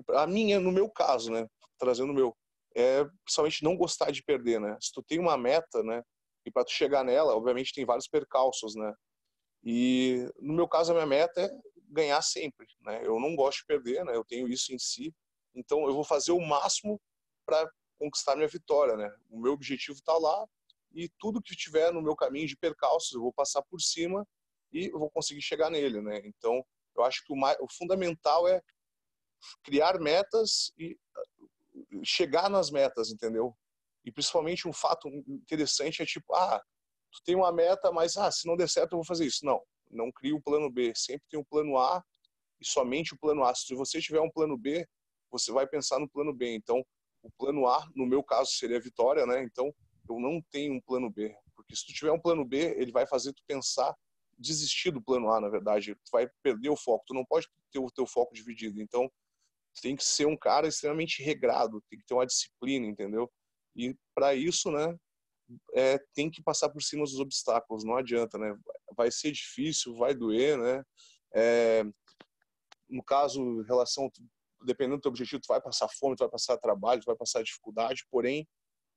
[0.09, 1.47] a minha, no meu caso, né,
[1.79, 2.37] trazendo o meu,
[2.75, 4.77] é principalmente não gostar de perder, né?
[4.81, 6.03] Se tu tem uma meta, né,
[6.47, 8.95] e para tu chegar nela, obviamente tem vários percalços, né?
[9.63, 11.51] E no meu caso a minha meta é
[11.89, 13.05] ganhar sempre, né?
[13.05, 14.15] Eu não gosto de perder, né?
[14.15, 15.15] Eu tenho isso em si,
[15.55, 17.01] então eu vou fazer o máximo
[17.45, 19.11] para conquistar minha vitória, né?
[19.29, 20.47] O meu objetivo está lá,
[20.93, 24.27] e tudo que tiver no meu caminho de percalços eu vou passar por cima
[24.73, 26.21] e vou conseguir chegar nele, né?
[26.25, 26.65] Então,
[26.97, 28.61] eu acho que o, mais, o fundamental é
[29.63, 33.57] criar metas e uh, chegar nas metas, entendeu?
[34.05, 36.63] E principalmente um fato interessante é tipo, ah,
[37.13, 39.45] tu tem uma meta, mas ah, se não der certo eu vou fazer isso.
[39.45, 42.03] Não, não cria o plano B, sempre tem um plano A
[42.61, 43.55] e somente o plano A.
[43.55, 44.87] Se você tiver um plano B,
[45.31, 46.55] você vai pensar no plano B.
[46.55, 46.85] Então,
[47.23, 49.43] o plano A, no meu caso, seria a vitória, né?
[49.43, 49.75] Então,
[50.13, 51.35] eu não tenho um plano B.
[51.55, 53.95] Porque se tu tiver um plano B, ele vai fazer tu pensar
[54.39, 55.95] desistir do plano A, na verdade.
[55.95, 57.05] Tu vai perder o foco.
[57.07, 58.81] Tu não pode ter o teu foco dividido.
[58.81, 59.11] Então,
[59.75, 63.31] tu tem que ser um cara extremamente regrado, tem que ter uma disciplina, entendeu?
[63.77, 64.97] E para isso, né,
[65.75, 68.57] é, tem que passar por cima dos obstáculos, não adianta, né?
[68.97, 70.85] Vai ser difícil, vai doer, né?
[71.35, 71.85] É,
[72.89, 74.11] no caso, relação,
[74.65, 77.43] dependendo do teu objetivo, tu vai passar fome, tu vai passar trabalho, tu vai passar
[77.43, 78.49] dificuldade, porém,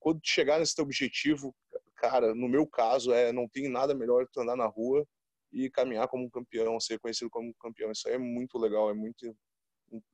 [0.04, 1.56] quando chegar nesse teu objetivo,
[1.96, 5.08] cara, no meu caso, é não tem nada melhor que tu andar na rua
[5.50, 7.90] e caminhar como um campeão, ser conhecido como um campeão.
[7.90, 9.34] Isso aí é muito legal, é muito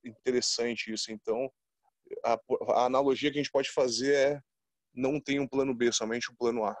[0.04, 1.10] interessante isso.
[1.10, 1.50] Então,
[2.24, 4.40] a, a analogia que a gente pode fazer é
[4.94, 6.76] não tem um plano B, somente um plano A.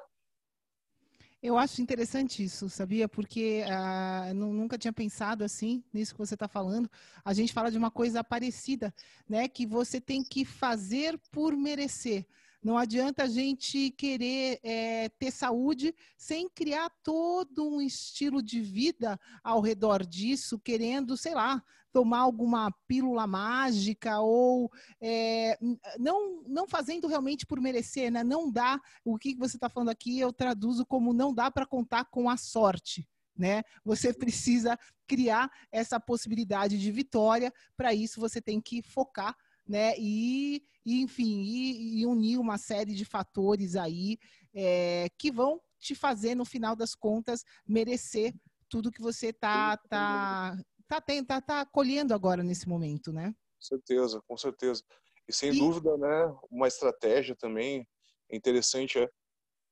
[1.42, 3.08] Eu acho interessante isso, sabia?
[3.08, 6.88] Porque uh, nunca tinha pensado assim nisso que você está falando.
[7.24, 8.94] A gente fala de uma coisa parecida,
[9.28, 9.48] né?
[9.48, 12.24] Que você tem que fazer por merecer.
[12.62, 19.18] Não adianta a gente querer é, ter saúde sem criar todo um estilo de vida
[19.42, 24.70] ao redor disso, querendo, sei lá, tomar alguma pílula mágica ou
[25.00, 25.58] é,
[25.98, 28.22] não, não fazendo realmente por merecer, né?
[28.22, 32.04] Não dá, o que você está falando aqui eu traduzo como não dá para contar
[32.04, 33.08] com a sorte.
[33.36, 33.62] Né?
[33.82, 37.50] Você precisa criar essa possibilidade de vitória.
[37.74, 39.34] Para isso, você tem que focar
[39.70, 39.94] né?
[39.98, 44.18] E, e enfim, e, e, unir uma série de fatores aí
[44.52, 48.34] é, que vão te fazer, no final das contas, merecer
[48.68, 50.56] tudo que você tá, tá,
[50.88, 53.32] tá, tá, tá, tá colhendo agora nesse momento, né?
[53.56, 54.82] Com certeza, com certeza.
[55.28, 55.58] E sem e...
[55.58, 57.86] dúvida, né, uma estratégia também
[58.30, 59.08] interessante é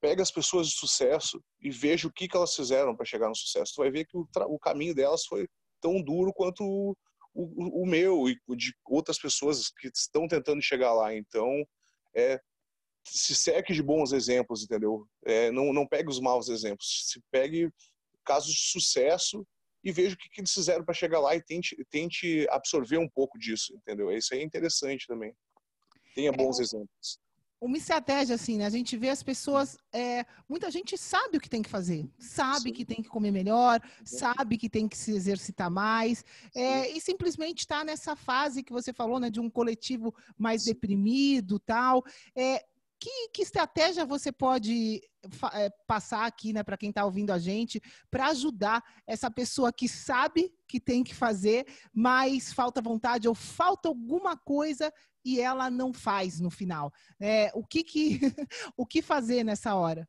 [0.00, 3.35] pega as pessoas de sucesso e veja o que, que elas fizeram para chegar no
[3.35, 3.74] sucesso.
[3.74, 5.48] Tu vai ver que o, o caminho delas foi
[5.81, 6.96] tão duro quanto
[7.40, 11.14] o, o meu e de outras pessoas que estão tentando chegar lá.
[11.14, 11.64] Então,
[12.14, 12.40] é,
[13.05, 15.07] se seque de bons exemplos, entendeu?
[15.24, 17.07] É, não, não pegue os maus exemplos.
[17.11, 17.70] Se pegue
[18.24, 19.46] casos de sucesso
[19.85, 23.09] e veja o que, que eles fizeram para chegar lá e tente, tente absorver um
[23.09, 24.11] pouco disso, entendeu?
[24.11, 25.33] Isso aí é interessante também.
[26.14, 27.20] Tenha bons é, exemplos
[27.61, 28.66] uma estratégia assim, né?
[28.66, 32.68] A gente vê as pessoas, é, muita gente sabe o que tem que fazer, sabe
[32.68, 32.73] Sim.
[32.73, 37.61] que tem que comer melhor, sabe que tem que se exercitar mais, é, e simplesmente
[37.61, 40.73] está nessa fase que você falou, né, de um coletivo mais Sim.
[40.73, 42.05] deprimido, tal.
[42.37, 42.64] É,
[43.01, 45.01] que, que, estratégia você pode
[45.53, 49.88] é, passar aqui, né, para quem está ouvindo a gente, para ajudar essa pessoa que
[49.88, 54.92] sabe que tem que fazer, mas falta vontade ou falta alguma coisa
[55.34, 56.92] e ela não faz no final?
[57.20, 58.18] É, o que, que
[58.76, 60.08] o que fazer nessa hora?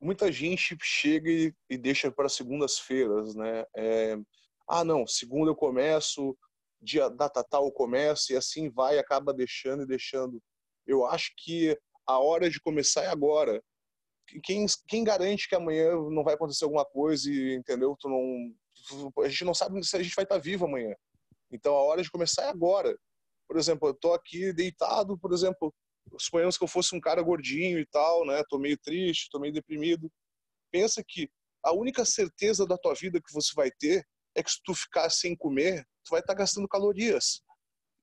[0.00, 3.64] Muita gente chega e, e deixa para segundas-feiras, né?
[3.76, 4.16] É,
[4.68, 6.36] ah, não, segunda eu começo,
[6.80, 10.42] dia data tal eu começo e assim vai, acaba deixando e deixando
[10.90, 13.62] eu acho que a hora de começar é agora.
[14.44, 17.96] Quem, quem garante que amanhã não vai acontecer alguma coisa e, entendeu?
[17.98, 20.94] Tu não, a gente não sabe se a gente vai estar vivo amanhã.
[21.52, 22.96] Então a hora de começar é agora.
[23.50, 25.74] Por exemplo, eu tô aqui deitado, por exemplo,
[26.16, 28.44] suponhamos que eu fosse um cara gordinho e tal, né?
[28.48, 30.08] Tô meio triste, tô meio deprimido.
[30.70, 31.28] Pensa que
[31.60, 35.10] a única certeza da tua vida que você vai ter é que se tu ficar
[35.10, 37.42] sem comer, tu vai estar gastando calorias.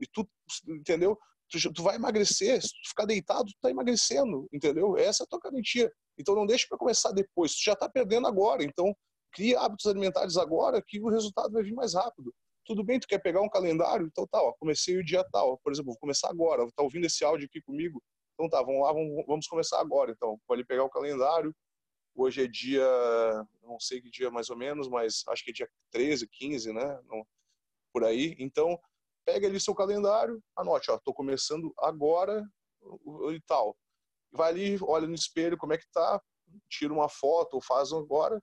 [0.02, 0.30] E tu,
[0.68, 1.18] entendeu?
[1.50, 4.98] tu, tu vai emagrecer, se tu ficar deitado, tu tá emagrecendo, entendeu?
[4.98, 5.90] Essa é a tua garantia.
[6.18, 8.66] Então não deixe para começar depois, tu já está perdendo agora.
[8.66, 8.94] Então
[9.32, 12.36] cria hábitos alimentares agora que o resultado vai vir mais rápido.
[12.68, 14.06] Tudo bem, tu quer pegar um calendário?
[14.06, 15.58] Então tá, ó, comecei o dia tal.
[15.60, 18.04] Por exemplo, vou começar agora, tá ouvindo esse áudio aqui comigo?
[18.34, 20.12] Então tá, vamos lá, vamos, vamos começar agora.
[20.12, 21.56] Então, pode pegar o calendário.
[22.14, 22.86] Hoje é dia,
[23.64, 27.00] não sei que dia mais ou menos, mas acho que é dia 13, 15, né?
[27.06, 27.26] Não,
[27.94, 28.36] por aí.
[28.38, 28.78] Então,
[29.26, 32.44] pega ali seu calendário, anote, ó, tô começando agora
[33.34, 33.78] e tal.
[34.30, 36.22] Vai ali, olha no espelho como é que tá,
[36.70, 38.42] tira uma foto ou faz agora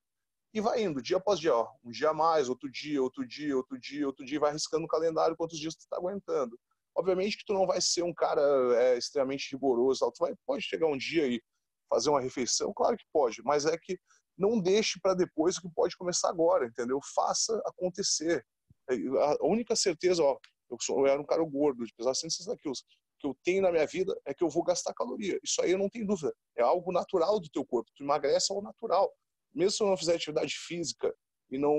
[0.54, 3.76] e vai indo, dia após dia, ó, um dia mais, outro dia, outro dia, outro
[3.76, 6.56] dia, outro dia, vai riscando o calendário quantos dias tu tá aguentando.
[6.96, 8.40] Obviamente que tu não vai ser um cara
[8.76, 11.42] é, extremamente rigoroso, tu vai, pode chegar um dia e
[11.90, 13.98] fazer uma refeição, claro que pode, mas é que
[14.38, 17.00] não deixe para depois o que pode começar agora, entendeu?
[17.14, 18.46] Faça acontecer.
[18.88, 20.38] A única certeza, ó,
[20.70, 22.84] eu, sou, eu era um cara gordo, de pesar 160 quilos.
[23.18, 25.38] Que eu tenho na minha vida é que eu vou gastar caloria.
[25.42, 26.32] Isso aí eu não tenho dúvida.
[26.56, 27.90] É algo natural do teu corpo.
[27.96, 29.12] Tu emagrece é algo natural.
[29.54, 31.14] Mesmo se eu não fizer atividade física
[31.50, 31.72] e não...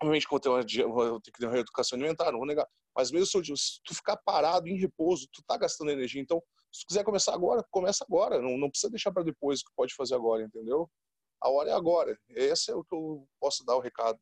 [0.00, 2.66] Obviamente que eu tenho, uma, que ter uma reeducação alimentar, não vou negar.
[2.96, 6.20] Mas mesmo eu, se tu ficar parado, em repouso, tu tá gastando energia.
[6.20, 6.42] Então,
[6.72, 8.40] se tu quiser começar agora, começa agora.
[8.40, 10.90] Não, não precisa deixar para depois o que pode fazer agora, entendeu?
[11.42, 12.18] A hora é agora.
[12.30, 14.18] Esse é o que eu posso dar o recado.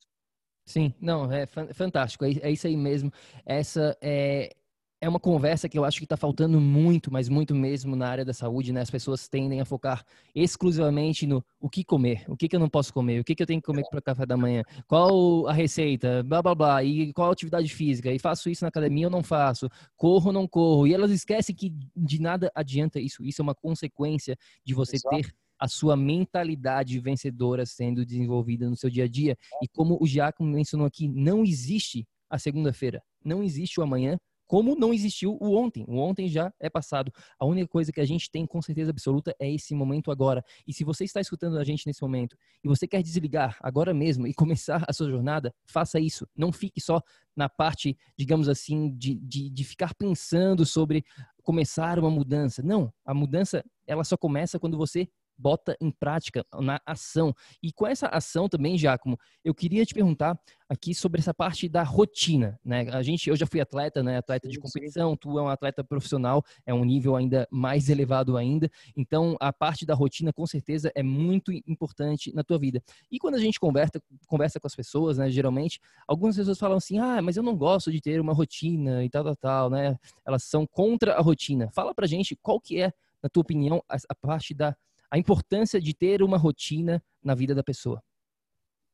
[0.66, 3.12] Sim, não, é fantástico, é, é isso aí mesmo.
[3.44, 4.55] Essa é,
[5.02, 8.24] é uma conversa que eu acho que está faltando muito, mas muito mesmo na área
[8.24, 8.82] da saúde, né?
[8.82, 12.68] As pessoas tendem a focar exclusivamente no o que comer, o que, que eu não
[12.68, 15.48] posso comer, o que, que eu tenho que comer para o café da manhã, qual
[15.48, 19.08] a receita, blá blá blá, e qual a atividade física, e faço isso na academia
[19.08, 20.86] ou não faço, corro ou não corro.
[20.86, 23.24] E elas esquecem que de nada adianta isso.
[23.24, 25.16] Isso é uma consequência de você Exato.
[25.16, 29.36] ter a sua mentalidade vencedora sendo desenvolvida no seu dia a dia.
[29.60, 34.16] E como o Giacomo mencionou aqui, não existe a segunda-feira, não existe o amanhã,
[34.52, 35.82] como não existiu o ontem.
[35.88, 37.10] O ontem já é passado.
[37.38, 40.44] A única coisa que a gente tem com certeza absoluta é esse momento agora.
[40.66, 44.26] E se você está escutando a gente nesse momento e você quer desligar agora mesmo
[44.26, 46.28] e começar a sua jornada, faça isso.
[46.36, 47.00] Não fique só
[47.34, 51.02] na parte, digamos assim, de, de, de ficar pensando sobre
[51.42, 52.62] começar uma mudança.
[52.62, 57.35] Não, a mudança ela só começa quando você bota em prática na ação.
[57.62, 61.83] E com essa ação também, Giacomo, eu queria te perguntar aqui sobre essa parte da
[61.83, 62.88] rotina, né?
[62.90, 64.16] A gente, eu já fui atleta, né?
[64.16, 68.71] Atleta de competição, tu é um atleta profissional, é um nível ainda mais elevado ainda.
[68.97, 72.83] Então, a parte da rotina, com certeza, é muito importante na tua vida.
[73.11, 75.31] E quando a gente conversa, conversa com as pessoas, né?
[75.31, 79.11] Geralmente, algumas pessoas falam assim, ah, mas eu não gosto de ter uma rotina e
[79.11, 79.99] tal, tal, tal, né?
[80.25, 81.71] Elas são contra a rotina.
[81.73, 82.92] Fala pra gente qual que é,
[83.23, 84.75] na tua opinião, a, a parte da
[85.12, 88.03] a importância de ter uma rotina na vida da pessoa?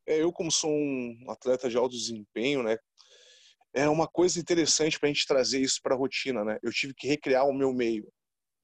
[0.05, 2.77] É, eu, como sou um atleta de alto desempenho, né,
[3.73, 6.59] é uma coisa interessante para a gente trazer isso para a rotina, né?
[6.61, 8.11] Eu tive que recriar o meu meio.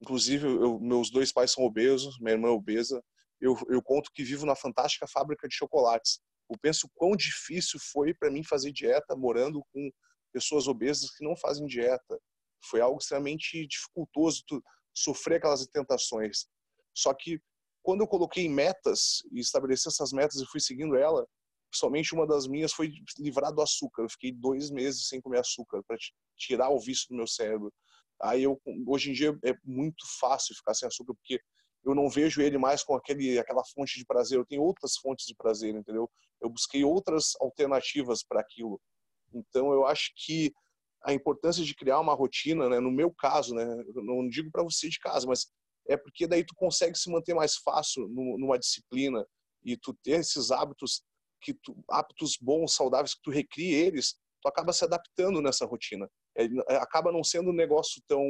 [0.01, 3.01] Inclusive, eu, meus dois pais são obesos, minha irmã é obesa.
[3.39, 6.19] Eu, eu conto que vivo na fantástica fábrica de chocolates.
[6.49, 9.89] Eu penso quão difícil foi para mim fazer dieta morando com
[10.33, 12.19] pessoas obesas que não fazem dieta.
[12.65, 14.43] Foi algo extremamente dificultoso
[14.93, 16.47] sofrer aquelas tentações.
[16.95, 17.39] Só que
[17.83, 21.25] quando eu coloquei metas e estabeleci essas metas e fui seguindo ela,
[21.73, 24.03] somente uma das minhas foi livrar do açúcar.
[24.03, 25.97] Eu fiquei dois meses sem comer açúcar para
[26.37, 27.71] tirar o vício do meu cérebro.
[28.21, 31.39] Aí eu hoje em dia é muito fácil ficar sem açúcar porque
[31.83, 34.39] eu não vejo ele mais com aquele aquela fonte de prazer.
[34.39, 36.09] Eu tenho outras fontes de prazer, entendeu?
[36.41, 38.81] Eu busquei outras alternativas para aquilo.
[39.33, 40.51] Então eu acho que
[41.03, 43.63] a importância de criar uma rotina, né, no meu caso, né,
[43.95, 45.51] eu não digo para você de casa, mas
[45.87, 49.25] é porque daí tu consegue se manter mais fácil numa disciplina
[49.63, 51.03] e tu ter esses hábitos
[51.41, 56.09] que tu, hábitos bons, saudáveis que tu recrie eles, tu acaba se adaptando nessa rotina.
[56.35, 58.23] É, é, acaba não sendo um negócio tão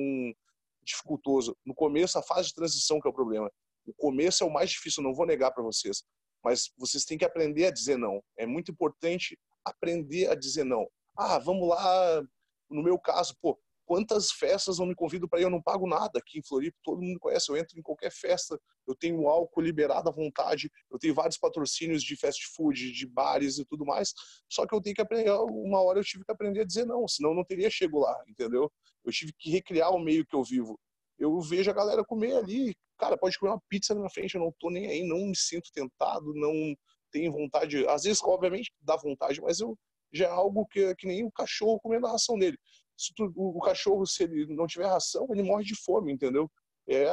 [0.84, 1.58] dificultoso.
[1.65, 3.50] No começo, a fase de transição que é o problema.
[3.86, 6.04] O começo é o mais difícil, não vou negar para vocês,
[6.44, 8.24] mas vocês têm que aprender a dizer não.
[8.38, 10.88] É muito importante aprender a dizer não.
[11.18, 12.22] Ah, vamos lá,
[12.70, 16.19] no meu caso, pô, quantas festas não me convido para ir, eu não pago nada
[16.19, 20.10] aqui em Floripa, todo mundo conhece, eu entro em qualquer festa, eu tenho álcool liberado
[20.10, 24.13] à vontade, eu tenho vários patrocínios de fast food, de bares e tudo mais,
[24.50, 27.08] só que eu tenho que aprender, uma hora eu tive que aprender a dizer não,
[27.08, 28.71] senão eu não teria chego lá, entendeu?
[29.04, 30.80] Eu tive que recriar o meio que eu vivo.
[31.17, 34.41] Eu vejo a galera comer ali, cara, pode comer uma pizza na minha frente, eu
[34.41, 36.76] não tô nem aí, não me sinto tentado, não
[37.12, 39.78] tenho vontade, às vezes, obviamente, dá vontade, mas eu
[40.12, 42.58] já é algo que, que nem o cachorro comendo a ração dele
[43.16, 46.50] tu, o, cachorro, se ele não tiver ração, ele morre de fome, entendeu?
[46.88, 47.06] É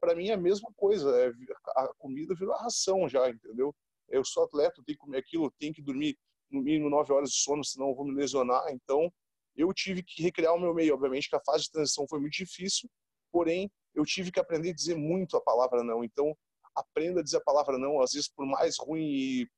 [0.00, 1.10] para mim é a mesma coisa.
[1.20, 1.30] É,
[1.76, 3.74] a comida virou a ração já, entendeu?
[4.08, 6.16] Eu sou atleta, tenho que comer aquilo, tenho que dormir
[6.50, 8.64] no mínimo nove horas de sono, senão eu vou me lesionar.
[8.70, 9.12] Então,
[9.54, 10.94] eu tive que recriar o meu meio.
[10.94, 12.88] Obviamente que a fase de transição foi muito difícil,
[13.30, 16.02] porém, eu tive que aprender a dizer muito a palavra não.
[16.02, 16.34] Então,
[16.74, 19.48] aprenda a dizer a palavra não, às vezes por mais ruim e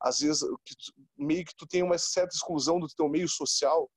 [0.00, 0.42] às vezes
[1.16, 3.90] meio que tu tem uma certa exclusão do teu meio social,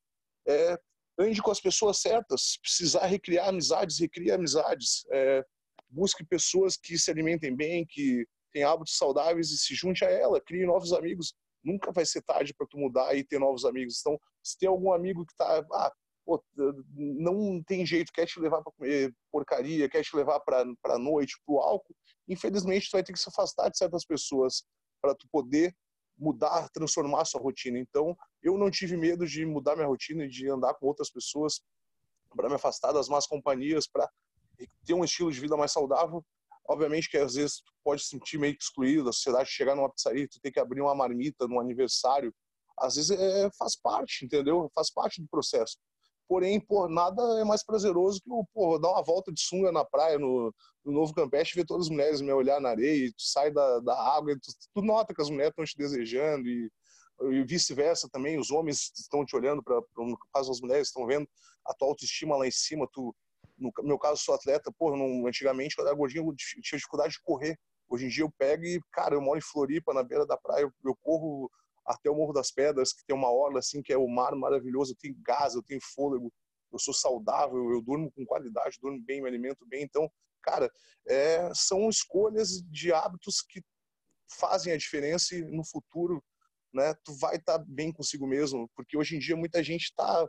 [0.48, 0.78] é
[1.20, 2.54] ande com as pessoas certas.
[2.54, 5.06] Se precisar recriar amizades, recrie amizades.
[5.12, 5.44] É,
[5.90, 10.42] busque pessoas que se alimentem bem, que têm hábitos saudáveis e se junte a ela.
[10.42, 11.34] Crie novos amigos.
[11.64, 14.00] Nunca vai ser tarde para tu mudar e ter novos amigos.
[14.00, 15.92] Então, se tem algum amigo que está, ah,
[16.26, 16.44] pô,
[16.96, 21.56] não tem jeito, quer te levar para comer porcaria, quer te levar para noite, para
[21.56, 21.96] o álcool,
[22.28, 24.64] infelizmente tu vai ter que se afastar de certas pessoas
[25.02, 25.76] para tu poder
[26.22, 27.80] mudar, transformar a sua rotina.
[27.80, 31.62] Então, eu não tive medo de mudar minha rotina, de andar com outras pessoas,
[32.36, 34.08] para me afastar das más companhias, para
[34.86, 36.24] ter um estilo de vida mais saudável.
[36.70, 40.28] Obviamente que às vezes tu pode se sentir meio excluído da sociedade, chegar numa pizzaria,
[40.30, 42.34] tu tem que abrir uma marmita num aniversário.
[42.78, 44.72] Às vezes é, faz parte, entendeu?
[44.74, 45.78] Faz parte do processo.
[46.32, 50.18] Porém, por nada é mais prazeroso que pô, dar uma volta de sunga na praia,
[50.18, 53.52] no, no Novo Campeche, ver todas as mulheres me olhar na areia, e tu sai
[53.52, 56.72] da, da água, e tu, tu nota que as mulheres estão te desejando, e,
[57.34, 61.28] e vice-versa também, os homens estão te olhando, para no caso as mulheres estão vendo
[61.66, 63.14] a tua autoestima lá em cima, tu,
[63.58, 67.22] no meu caso sou atleta, pô, não, antigamente quando era gordinho eu tinha dificuldade de
[67.22, 67.60] correr,
[67.90, 70.62] hoje em dia eu pego e, cara, eu moro em Floripa, na beira da praia,
[70.62, 71.52] eu, eu corro
[71.86, 74.94] até o Morro das Pedras, que tem uma orla assim, que é o mar maravilhoso,
[74.94, 76.32] eu tenho gás, eu tenho fôlego.
[76.72, 79.84] eu sou saudável, eu durmo com qualidade, durmo bem, me alimento bem.
[79.84, 80.10] Então,
[80.42, 80.72] cara,
[81.08, 83.62] é, são escolhas de hábitos que
[84.40, 86.24] fazem a diferença e no futuro,
[86.74, 90.26] né, tu vai estar tá bem consigo mesmo, porque hoje em dia muita gente está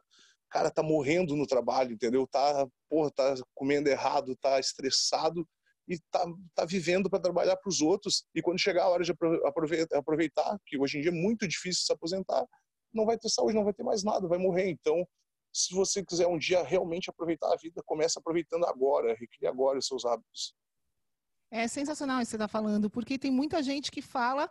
[0.52, 2.26] cara tá morrendo no trabalho, entendeu?
[2.26, 5.48] Tá, porra, tá comendo errado, tá estressado
[5.88, 6.24] e tá,
[6.54, 8.24] tá vivendo para trabalhar para os outros.
[8.34, 9.12] E quando chegar a hora de
[9.94, 12.46] aproveitar, que hoje em dia é muito difícil se aposentar,
[12.92, 14.70] não vai ter saúde, não vai ter mais nada, vai morrer.
[14.70, 15.06] Então,
[15.52, 19.86] se você quiser um dia realmente aproveitar a vida, comece aproveitando agora, recrie agora os
[19.86, 20.54] seus hábitos.
[21.50, 24.50] É sensacional isso que você está falando, porque tem muita gente que fala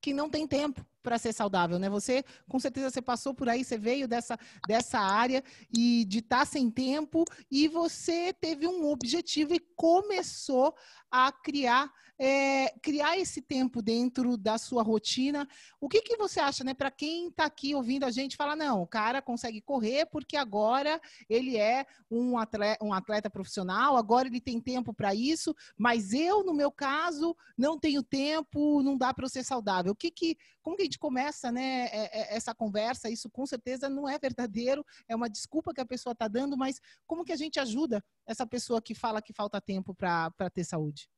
[0.00, 1.88] que não tem tempo para ser saudável, né?
[1.88, 5.42] Você, com certeza, você passou por aí, você veio dessa, dessa área
[5.76, 10.74] e de estar tá sem tempo e você teve um objetivo e começou
[11.10, 11.92] a criar
[12.22, 15.48] é, criar esse tempo dentro da sua rotina.
[15.80, 16.74] O que, que você acha, né?
[16.74, 21.00] Para quem está aqui ouvindo a gente, fala, não, o cara consegue correr porque agora
[21.30, 26.44] ele é um atleta, um atleta profissional, agora ele tem tempo para isso, mas eu,
[26.44, 29.92] no meu caso, não tenho tempo, não dá para eu ser saudável.
[29.92, 33.08] O que que, como que gente começa, né, é, é, essa conversa?
[33.08, 36.80] Isso com certeza não é verdadeiro, é uma desculpa que a pessoa está dando, mas
[37.06, 41.08] como que a gente ajuda essa pessoa que fala que falta tempo para ter saúde?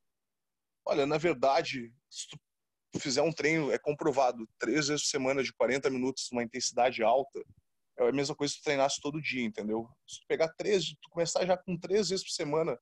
[0.84, 2.28] Olha, na verdade, se
[2.92, 7.02] tu fizer um treino, é comprovado, três vezes por semana de 40 minutos, uma intensidade
[7.02, 7.42] alta,
[7.98, 9.88] é a mesma coisa que tu treinasse todo dia, entendeu?
[10.06, 12.78] Se tu pegar três, tu começar já com três vezes por semana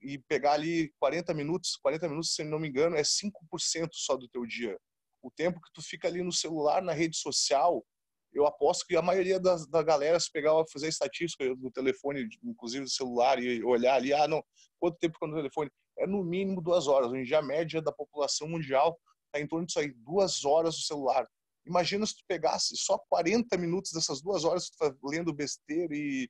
[0.00, 4.28] e pegar ali 40 minutos, 40 minutos, se não me engano, é 5% só do
[4.28, 4.78] teu dia.
[5.22, 7.84] O tempo que tu fica ali no celular, na rede social,
[8.32, 12.84] eu aposto que a maioria da, da galera, se pegar, fazer estatística no telefone, inclusive
[12.84, 14.42] do celular, e olhar ali, ah, não,
[14.80, 15.70] quanto tempo ficou no telefone?
[15.98, 17.10] é no mínimo duas horas.
[17.10, 21.26] Hoje a média da população mundial está em torno disso aí, duas horas do celular.
[21.66, 26.28] Imagina se tu pegasse só 40 minutos dessas duas horas tu tá lendo besteira e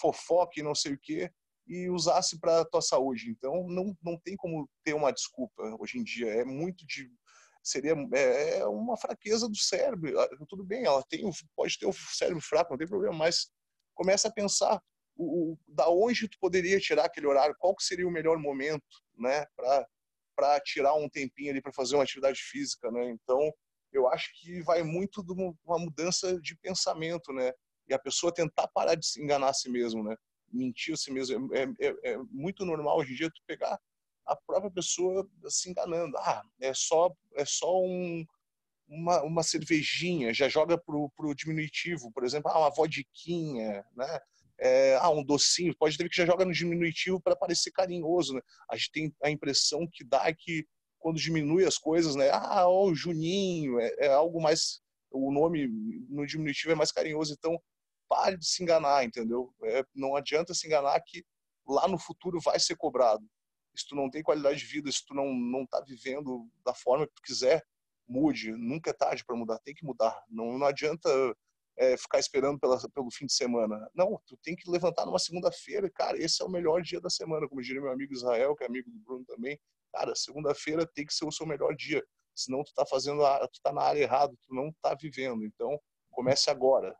[0.00, 1.30] fofoca e não sei o quê
[1.66, 3.30] e usasse para tua saúde.
[3.30, 6.28] Então não, não tem como ter uma desculpa hoje em dia.
[6.28, 7.10] É muito de
[7.64, 10.20] seria é, é uma fraqueza do cérebro.
[10.20, 13.50] Ah, tudo bem, ela tem pode ter o cérebro fraco, não tem problema, mas
[13.94, 14.80] começa a pensar
[15.16, 18.84] o, o, da onde tu poderia tirar aquele horário, qual que seria o melhor momento,
[19.16, 19.86] né, para
[20.36, 23.08] para tirar um tempinho ali para fazer uma atividade física, né?
[23.10, 23.52] Então,
[23.92, 27.52] eu acho que vai muito de uma mudança de pensamento, né?
[27.88, 30.16] E a pessoa tentar parar de se enganar a si mesmo, né?
[30.52, 31.54] Mentir a si mesmo.
[31.54, 33.78] É, é, é muito normal hoje em dia tu pegar
[34.26, 36.16] a própria pessoa se enganando.
[36.18, 38.24] Ah, é só, é só um,
[38.88, 44.20] uma, uma cervejinha, já joga pro, pro diminutivo, por exemplo, ah, uma vodquinha, né?
[44.58, 48.40] é, ah, um docinho, pode ter que já joga no diminutivo para parecer carinhoso, né?
[48.70, 50.66] A gente tem a impressão que dá que
[50.98, 52.30] quando diminui as coisas, né?
[52.32, 55.68] Ah, o Juninho, é, é algo mais, o nome
[56.08, 57.60] no diminutivo é mais carinhoso, então
[58.08, 59.52] pare de se enganar, entendeu?
[59.64, 61.24] É, não adianta se enganar que
[61.66, 63.24] lá no futuro vai ser cobrado.
[63.76, 67.06] Se tu não tem qualidade de vida, se tu não não tá vivendo da forma
[67.06, 67.64] que tu quiser,
[68.06, 68.52] mude.
[68.52, 70.22] Nunca é tarde para mudar, tem que mudar.
[70.28, 71.08] Não, não adianta
[71.76, 73.88] é, ficar esperando pela, pelo fim de semana.
[73.94, 77.48] Não, tu tem que levantar numa segunda-feira, cara, esse é o melhor dia da semana,
[77.48, 79.58] como diria meu amigo Israel, que é amigo do Bruno também.
[79.92, 82.04] Cara, segunda-feira tem que ser o seu melhor dia,
[82.34, 85.44] senão tu tá fazendo, a, tu tá na área errada, tu não tá vivendo.
[85.44, 85.78] Então,
[86.10, 86.94] comece agora.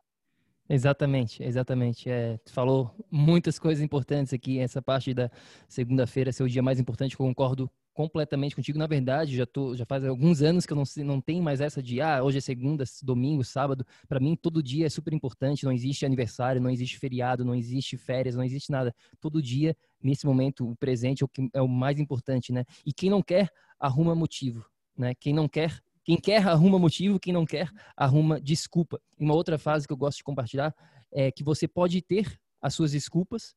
[0.68, 2.08] Exatamente, exatamente.
[2.08, 4.58] É, tu falou muitas coisas importantes aqui.
[4.58, 5.30] Essa parte da
[5.68, 8.78] segunda-feira ser o dia mais importante, concordo completamente contigo.
[8.78, 11.82] Na verdade, já tô, já faz alguns anos que eu não, não tenho mais essa
[11.82, 13.86] de ah, hoje é segunda, domingo, sábado.
[14.08, 15.64] Para mim, todo dia é super importante.
[15.64, 18.94] Não existe aniversário, não existe feriado, não existe férias, não existe nada.
[19.20, 22.64] Todo dia, nesse momento, o presente é o, que, é o mais importante, né?
[22.86, 25.14] E quem não quer, arruma motivo, né?
[25.14, 29.00] Quem não quer, quem quer arruma motivo, quem não quer arruma desculpa.
[29.18, 30.74] Uma outra frase que eu gosto de compartilhar
[31.10, 33.54] é que você pode ter as suas desculpas,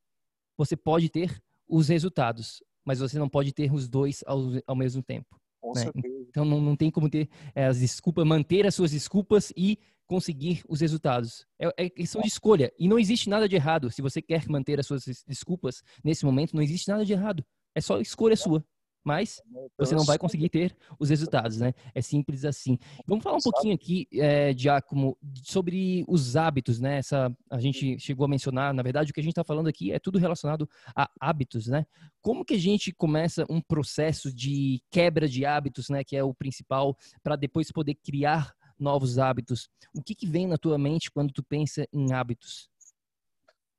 [0.58, 5.04] você pode ter os resultados mas você não pode ter os dois ao, ao mesmo
[5.04, 5.38] tempo.
[5.76, 5.92] Né?
[6.30, 10.64] Então não, não tem como ter é, as desculpas, manter as suas desculpas e conseguir
[10.70, 11.46] os resultados.
[11.60, 12.72] É, é questão de escolha.
[12.80, 13.92] E não existe nada de errado.
[13.92, 17.44] Se você quer manter as suas desculpas nesse momento, não existe nada de errado.
[17.76, 18.64] É só escolha sua
[19.04, 19.42] mas
[19.78, 21.74] você não vai conseguir ter os resultados, né?
[21.96, 22.78] É simples assim.
[23.06, 26.98] Vamos falar um pouquinho aqui, é, Giacomo, sobre os hábitos, né?
[26.98, 29.92] Essa, a gente chegou a mencionar, na verdade, o que a gente está falando aqui
[29.92, 31.86] é tudo relacionado a hábitos, né?
[32.22, 36.04] Como que a gente começa um processo de quebra de hábitos, né?
[36.04, 39.70] Que é o principal, para depois poder criar novos hábitos.
[39.96, 42.70] O que, que vem na tua mente quando tu pensa em hábitos?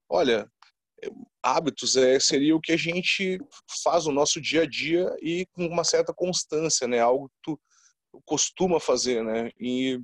[0.08, 0.50] Olha,
[1.42, 3.38] hábitos é, seria o que a gente
[3.82, 7.00] faz no nosso dia a dia e com uma certa constância, né?
[7.00, 7.60] Algo que tu
[8.24, 9.50] costuma fazer, né?
[9.58, 10.00] E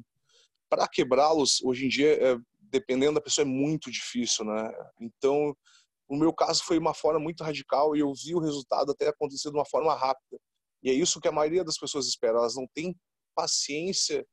[0.68, 2.36] para quebrá-los, hoje em dia, é,
[2.70, 4.72] dependendo da pessoa, é muito difícil, né?
[5.00, 5.56] Então,
[6.08, 9.50] no meu caso, foi uma forma muito radical e eu vi o resultado até acontecer
[9.50, 10.38] de uma forma rápida.
[10.82, 12.38] E é isso que a maioria das pessoas espera.
[12.38, 12.94] Elas não têm
[13.34, 14.26] paciência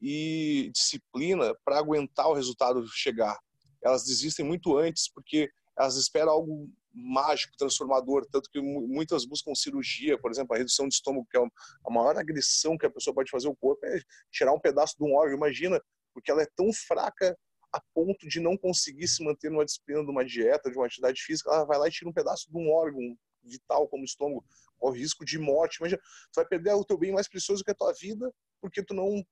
[0.00, 3.36] e disciplina para aguentar o resultado chegar.
[3.82, 10.18] Elas desistem muito antes porque elas esperam algo mágico, transformador, tanto que muitas buscam cirurgia,
[10.18, 13.30] por exemplo, a redução de estômago, que é a maior agressão que a pessoa pode
[13.30, 14.00] fazer ao corpo, é
[14.32, 15.36] tirar um pedaço de um órgão.
[15.36, 15.80] Imagina,
[16.12, 17.38] porque ela é tão fraca
[17.72, 21.20] a ponto de não conseguir se manter numa disciplina de uma dieta, de uma atividade
[21.20, 24.44] física, ela vai lá e tira um pedaço de um órgão vital como o estômago,
[24.78, 25.76] corre risco de morte.
[25.76, 26.00] Imagina,
[26.32, 29.22] tu vai perder o teu bem mais precioso que a tua vida, porque tu não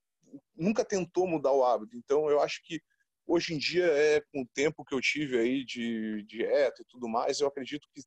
[0.54, 1.96] nunca tentou mudar o hábito.
[1.96, 2.80] Então, eu acho que
[3.26, 7.08] hoje em dia, é com o tempo que eu tive aí de dieta e tudo
[7.08, 8.02] mais, eu acredito que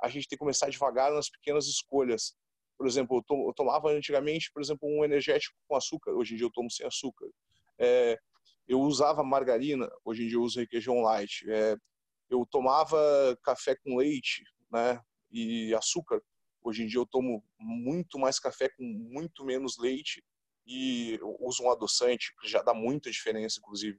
[0.00, 2.34] a gente tem que começar devagar nas pequenas escolhas.
[2.76, 6.12] Por exemplo, eu tomava antigamente, por exemplo, um energético com açúcar.
[6.12, 7.26] Hoje em dia eu tomo sem açúcar.
[7.76, 8.16] É,
[8.68, 9.90] eu usava margarina.
[10.04, 11.44] Hoje em dia eu uso requeijão light.
[11.50, 11.76] É,
[12.30, 12.96] eu tomava
[13.42, 15.00] café com leite, né?
[15.30, 16.22] E açúcar.
[16.62, 20.22] Hoje em dia eu tomo muito mais café com muito menos leite
[20.64, 23.98] e uso um adoçante que já dá muita diferença, inclusive.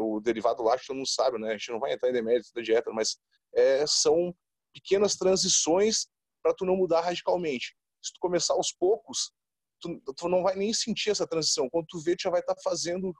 [0.00, 1.50] O derivado lácteo não sabe, né?
[1.50, 3.18] A gente não vai entrar em deméritos da dieta, mas
[3.54, 4.34] é, são
[4.72, 6.06] pequenas transições
[6.42, 7.76] para tu não mudar radicalmente.
[8.02, 9.32] Se tu começar aos poucos,
[9.80, 11.68] tu, tu, não vai nem sentir essa transição.
[11.70, 13.12] Quando tu vê, tu já vai estar tá fazendo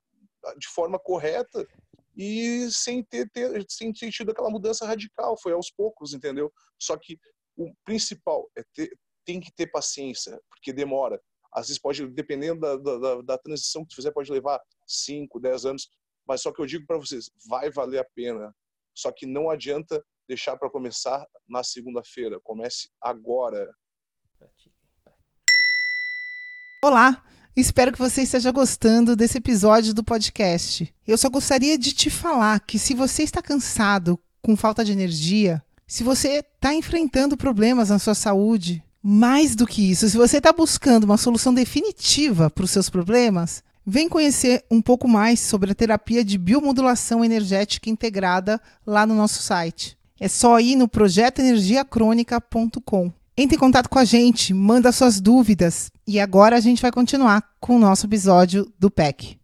[0.56, 1.66] de forma correta
[2.16, 5.36] e sem ter, ter, sem ter aquela mudança radical.
[5.40, 6.52] Foi aos poucos, entendeu?
[6.80, 7.18] Só que
[7.56, 8.90] o principal é ter,
[9.24, 11.20] tem que ter paciência, porque demora.
[11.52, 15.64] Às vezes pode, dependendo da, da, da transição que tu fizer, pode levar 5, 10
[15.64, 15.88] anos.
[16.28, 18.54] Mas só que eu digo para vocês, vai valer a pena.
[18.94, 22.38] Só que não adianta deixar para começar na segunda-feira.
[22.44, 23.72] Comece agora.
[26.84, 27.24] Olá,
[27.56, 30.94] espero que você esteja gostando desse episódio do podcast.
[31.06, 35.64] Eu só gostaria de te falar que se você está cansado, com falta de energia,
[35.86, 40.52] se você está enfrentando problemas na sua saúde, mais do que isso, se você está
[40.52, 45.74] buscando uma solução definitiva para os seus problemas, vem conhecer um pouco mais sobre a
[45.74, 49.96] terapia de biomodulação energética integrada lá no nosso site.
[50.20, 53.10] É só ir no projetoenergiacrônica.com.
[53.34, 57.42] Entre em contato com a gente, manda suas dúvidas e agora a gente vai continuar
[57.58, 59.38] com o nosso episódio do PEC.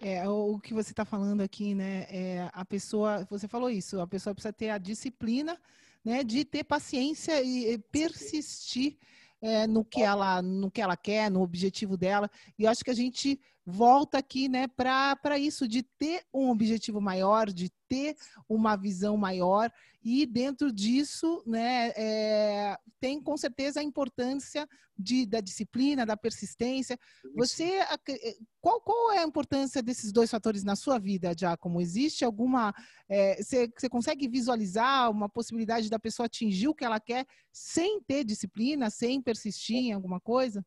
[0.00, 2.06] É, o que você está falando aqui, né?
[2.08, 5.58] É, a pessoa, você falou isso, a pessoa precisa ter a disciplina,
[6.02, 8.96] né, de ter paciência e persistir
[9.42, 12.30] é, no que ela no que ela quer, no objetivo dela.
[12.58, 13.40] E acho que a gente
[13.70, 18.16] volta aqui, né, para isso de ter um objetivo maior, de ter
[18.48, 19.70] uma visão maior
[20.02, 26.98] e dentro disso, né, é, tem com certeza a importância de, da disciplina, da persistência.
[27.34, 31.80] Você, eh, qual, qual é a importância desses dois fatores na sua vida, Giacomo?
[31.80, 32.74] Existe alguma,
[33.08, 38.00] é, você, você consegue visualizar uma possibilidade da pessoa atingir o que ela quer sem
[38.02, 40.64] ter disciplina, sem persistir em alguma coisa?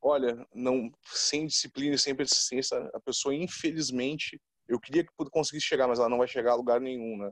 [0.00, 5.88] Olha, não, sem disciplina e sem persistência, a pessoa, infelizmente, eu queria que conseguisse chegar,
[5.88, 7.30] mas ela não vai chegar a lugar nenhum, né?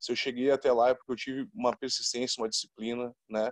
[0.00, 3.50] Se eu cheguei até lá é porque eu tive uma persistência, uma disciplina, né?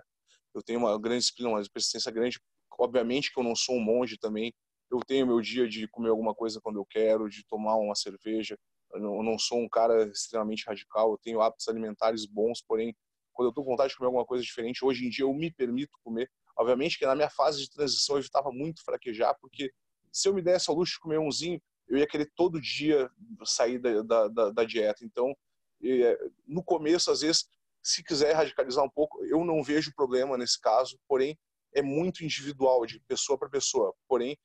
[0.53, 2.39] Eu tenho uma grande disciplina, uma persistência grande.
[2.79, 4.53] Obviamente que eu não sou um monge também.
[4.91, 8.57] Eu tenho meu dia de comer alguma coisa quando eu quero, de tomar uma cerveja.
[8.93, 11.11] Eu não, eu não sou um cara extremamente radical.
[11.11, 12.95] Eu tenho hábitos alimentares bons, porém,
[13.33, 15.51] quando eu estou com vontade de comer alguma coisa diferente, hoje em dia eu me
[15.53, 16.29] permito comer.
[16.57, 19.71] Obviamente que na minha fase de transição eu estava muito fraquejar, porque
[20.11, 23.09] se eu me desse ao luxo de comer umzinho, eu ia querer todo dia
[23.45, 25.05] sair da, da, da, da dieta.
[25.05, 25.35] Então,
[25.83, 27.47] é, no começo, às vezes,
[27.81, 31.37] se quiser radicalizar um pouco, eu não vejo problema nesse caso, porém,
[31.73, 33.93] é muito individual, de pessoa para pessoa.
[34.07, 34.37] Porém,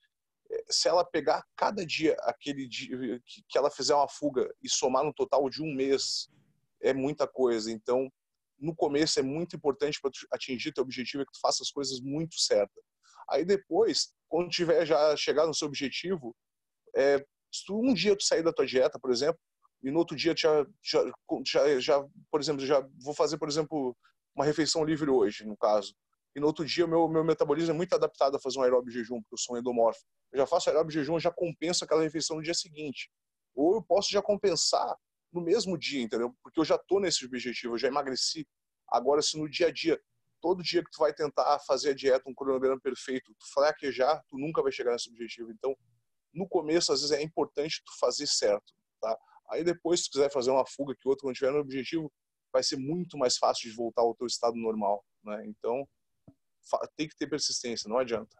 [0.51, 5.03] é, se ela pegar cada dia aquele dia que ela fizer uma fuga e somar
[5.03, 6.29] no total de um mês,
[6.81, 7.73] é muita coisa.
[7.73, 8.13] Então,
[8.63, 12.01] no começo é muito importante para atingir teu objetivo é que tu faça as coisas
[12.01, 12.83] muito certas.
[13.29, 16.35] Aí depois, quando tiver já chegado no seu objetivo,
[16.97, 17.19] é,
[17.53, 19.41] se tu um dia tu sair da tua dieta, por exemplo,
[19.83, 21.05] e no outro dia já, já,
[21.45, 23.97] já, já, por exemplo, já vou fazer, por exemplo,
[24.35, 25.95] uma refeição livre hoje, no caso.
[26.35, 29.21] E no outro dia, meu, meu metabolismo é muito adaptado a fazer um aeróbio jejum,
[29.21, 30.01] porque eu sou um endomorfo.
[30.33, 33.11] Eu já faço aeróbio jejum, já compenso aquela refeição no dia seguinte.
[33.55, 34.97] Ou eu posso já compensar
[35.33, 36.37] no mesmo dia, entendeu?
[36.43, 38.47] Porque eu já tô nesse objetivo, eu já emagreci.
[38.89, 40.01] Agora, se no dia a dia,
[40.41, 44.37] todo dia que tu vai tentar fazer a dieta, um cronograma perfeito, tu fraquejar, tu
[44.37, 45.51] nunca vai chegar nesse objetivo.
[45.51, 45.74] Então,
[46.35, 49.18] no começo, às vezes, é importante tu fazer certo, tá?
[49.51, 52.12] Aí depois, se tu quiser fazer uma fuga que outro, quando tiver no objetivo,
[52.53, 55.47] vai ser muito mais fácil de voltar ao teu estado normal, né?
[55.47, 55.89] Então,
[56.97, 58.37] tem que ter persistência, não adianta.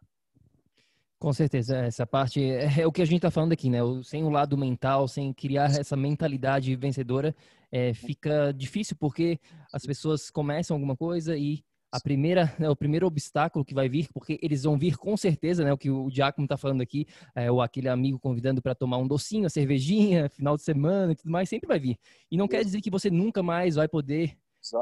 [1.23, 3.79] Com certeza, essa parte é, é o que a gente está falando aqui, né?
[4.03, 7.33] Sem o lado mental, sem criar essa mentalidade vencedora,
[7.71, 9.39] é, fica difícil porque
[9.73, 11.63] as pessoas começam alguma coisa e
[11.93, 15.63] a primeira, né, o primeiro obstáculo que vai vir, porque eles vão vir com certeza,
[15.63, 15.73] né?
[15.73, 17.07] O que o Giacomo está falando aqui,
[17.37, 21.15] é, ou aquele amigo convidando para tomar um docinho, uma cervejinha, final de semana e
[21.15, 21.99] tudo mais, sempre vai vir.
[22.33, 24.37] E não quer dizer que você nunca mais vai poder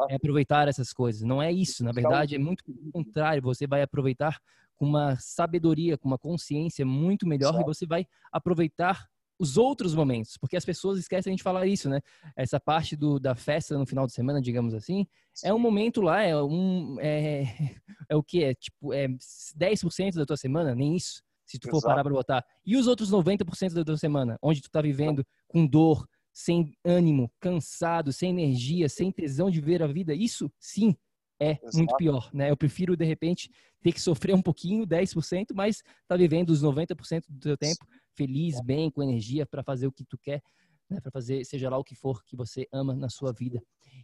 [0.09, 1.21] é, aproveitar essas coisas.
[1.21, 1.85] Não é isso.
[1.85, 3.43] Na verdade, é muito o contrário.
[3.43, 4.41] Você vai aproveitar
[4.81, 9.07] com uma sabedoria, com uma consciência muito melhor e você vai aproveitar
[9.39, 12.01] os outros momentos, porque as pessoas esquecem de falar isso, né?
[12.35, 15.49] Essa parte do, da festa no final de semana, digamos assim, Sim.
[15.49, 17.43] é um momento lá, é um é,
[18.09, 21.81] é o que é tipo é 10% da tua semana, nem isso, se tu Exato.
[21.83, 22.45] for parar para botar.
[22.65, 27.31] E os outros 90% da tua semana, onde tu tá vivendo com dor, sem ânimo,
[27.39, 30.97] cansado, sem energia, sem tesão de ver a vida, isso sim
[31.41, 31.77] é Exato.
[31.79, 32.51] muito pior, né?
[32.51, 33.51] Eu prefiro, de repente,
[33.83, 38.61] ter que sofrer um pouquinho, 10%, mas tá vivendo os 90% do teu tempo feliz,
[38.61, 40.43] bem, com energia para fazer o que tu quer,
[40.89, 41.01] né?
[41.01, 43.63] Para fazer, seja lá o que for que você ama na sua vida.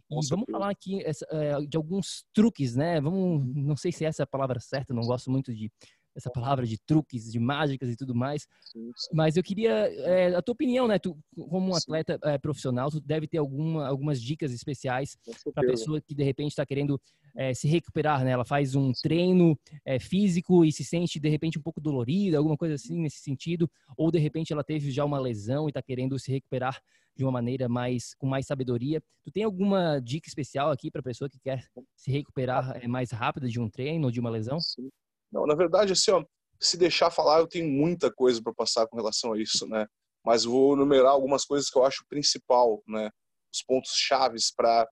[0.09, 2.99] E vamos falar aqui essa, é, de alguns truques, né?
[2.99, 5.71] Vamos, não sei se essa é a palavra certa, não gosto muito de
[6.17, 8.47] essa palavra de truques, de mágicas e tudo mais.
[8.59, 9.09] Sim, sim.
[9.13, 10.97] Mas eu queria é, a tua opinião, né?
[10.97, 11.15] Tu,
[11.49, 15.15] como um atleta é, profissional, tu deve ter alguma, algumas dicas especiais
[15.53, 16.99] para a pessoa que de repente está querendo
[17.35, 18.31] é, se recuperar, né?
[18.31, 19.57] Ela faz um treino
[20.01, 24.11] físico e se sente de repente um pouco dolorida, alguma coisa assim nesse sentido, ou
[24.11, 26.81] de repente ela teve já uma lesão e está querendo se recuperar
[27.15, 29.01] de uma maneira mais com mais sabedoria.
[29.23, 31.65] Tu tem alguma dica especial aqui para a pessoa que quer
[31.95, 34.59] se recuperar é, mais rápido de um treino ou de uma lesão?
[34.59, 34.89] Sim.
[35.31, 36.23] Não, na verdade, assim, ó,
[36.59, 39.87] se deixar falar, eu tenho muita coisa para passar com relação a isso, né?
[40.25, 43.09] Mas vou numerar algumas coisas que eu acho principal, né?
[43.53, 44.87] Os pontos chaves para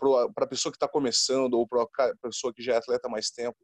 [0.00, 3.10] para a pessoa que está começando ou para a pessoa que já é atleta há
[3.10, 3.58] mais tempo.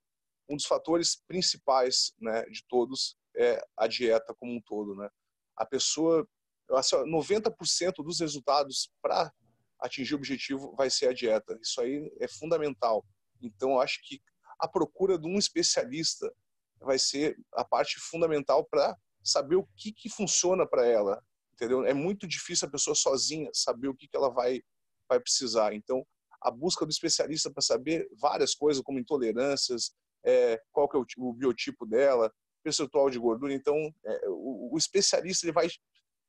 [0.49, 5.09] Um dos fatores principais, né, de todos é a dieta como um todo, né?
[5.57, 6.29] A pessoa,
[6.73, 9.33] assim, 90% dos resultados para
[9.81, 11.59] atingir o objetivo vai ser a dieta.
[11.61, 13.05] Isso aí é fundamental.
[13.41, 14.21] Então, acho que
[14.59, 16.33] a procura de um especialista
[16.81, 21.23] vai ser a parte fundamental para saber o que, que funciona para ela,
[21.55, 21.85] entendeu?
[21.85, 24.63] É muito difícil a pessoa sozinha saber o que, que ela vai,
[25.09, 25.75] vai precisar.
[25.75, 26.07] Então,
[26.41, 29.93] a busca do especialista para saber várias coisas, como intolerâncias,
[30.25, 32.33] é, qual que é o, o, biotipo dela,
[32.63, 33.53] percentual de gordura.
[33.53, 35.69] Então, é, o, o, especialista ele vai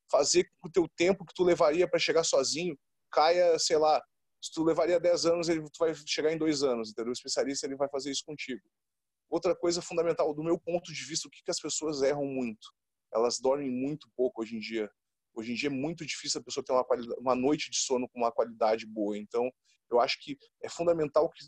[0.09, 2.78] fazer com que o teu tempo que tu levaria para chegar sozinho
[3.11, 4.01] caia, sei lá,
[4.41, 7.09] se tu levaria 10 anos, ele tu vai chegar em dois anos, entendeu?
[7.09, 8.61] O especialista ele vai fazer isso contigo.
[9.29, 12.67] Outra coisa fundamental, do meu ponto de vista, o que, que as pessoas erram muito?
[13.13, 14.89] Elas dormem muito pouco hoje em dia.
[15.35, 16.85] Hoje em dia é muito difícil a pessoa ter uma,
[17.19, 19.17] uma noite de sono com uma qualidade boa.
[19.17, 19.51] Então,
[19.89, 21.45] eu acho que é fundamental que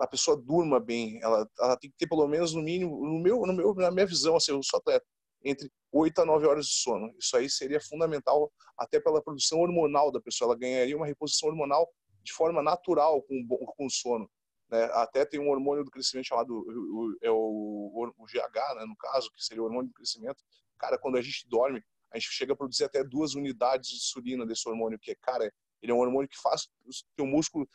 [0.00, 1.20] a pessoa durma bem.
[1.22, 4.06] Ela, ela tem que ter pelo menos no mínimo, no meu, no meu, na minha
[4.06, 5.04] visão, assim, eu sou atleta,
[5.44, 7.12] entre 8 a 9 horas de sono.
[7.18, 10.50] Isso aí seria fundamental até pela produção hormonal da pessoa.
[10.50, 11.88] Ela ganharia uma reposição hormonal
[12.28, 14.30] de forma natural com, com o sono.
[14.70, 14.84] Né?
[14.92, 19.30] Até tem um hormônio do crescimento chamado o, é o, o, GH, né, no caso,
[19.32, 20.44] que seria o hormônio do crescimento.
[20.78, 24.46] Cara, quando a gente dorme, a gente chega a produzir até duas unidades de insulina
[24.46, 25.50] desse hormônio, que é, cara,
[25.82, 27.68] ele é um hormônio que faz o teu músculo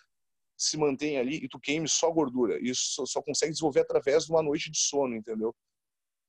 [0.56, 2.60] se mantenha ali e tu queime só gordura.
[2.62, 5.54] Isso só, só consegue desenvolver através de uma noite de sono, entendeu?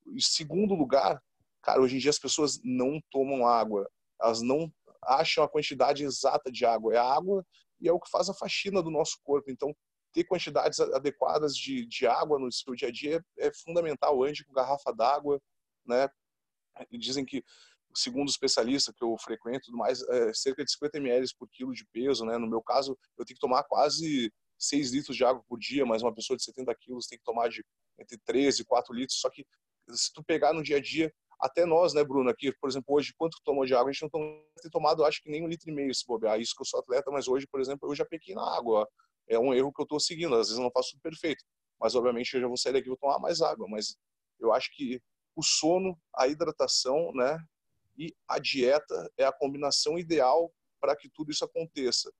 [0.07, 1.21] Em segundo lugar,
[1.61, 3.87] cara, hoje em dia as pessoas não tomam água.
[4.19, 4.71] Elas não
[5.03, 6.95] acham a quantidade exata de água.
[6.95, 7.45] É a água
[7.85, 9.51] e é o que faz a faxina do nosso corpo.
[9.51, 9.73] Então,
[10.11, 14.23] ter quantidades adequadas de, de água no seu dia a dia é, é fundamental.
[14.23, 15.39] Ande com garrafa d'água,
[15.85, 16.09] né?
[16.91, 17.43] Dizem que,
[17.95, 22.25] segundo especialista que eu frequento, mais, é cerca de 50 ml por quilo de peso,
[22.25, 22.37] né?
[22.37, 26.01] No meu caso, eu tenho que tomar quase 6 litros de água por dia, mas
[26.01, 27.63] uma pessoa de 70 quilos tem que tomar de
[27.99, 29.19] entre 13 e 4 litros.
[29.19, 29.45] Só que
[29.89, 33.13] se tu pegar no dia a dia, até nós, né, Bruno, aqui, por exemplo, hoje,
[33.17, 33.89] quanto tomou de água?
[33.89, 34.09] A gente não
[34.61, 36.39] tem tomado, acho que nem um litro e meio se bobear.
[36.39, 38.87] Isso que eu sou atleta, mas hoje, por exemplo, eu já pequei na água.
[39.27, 40.33] É um erro que eu estou seguindo.
[40.35, 41.43] Às vezes eu não faço tudo perfeito.
[41.79, 43.67] Mas, obviamente, eu já vou sair daqui e vou tomar mais água.
[43.69, 43.97] Mas
[44.39, 45.01] eu acho que
[45.35, 47.37] o sono, a hidratação, né,
[47.97, 52.11] e a dieta é a combinação ideal para que tudo isso aconteça.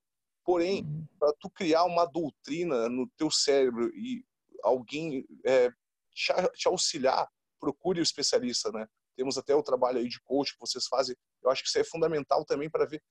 [0.44, 1.06] Porém, uhum.
[1.20, 4.24] para tu criar uma doutrina no teu cérebro e
[4.64, 5.70] alguém é,
[6.14, 7.28] te, te auxiliar,
[7.60, 8.88] procure o especialista, né?
[9.16, 11.16] Temos até o trabalho aí de coach que vocês fazem.
[11.44, 13.02] Eu acho que isso é fundamental também para ver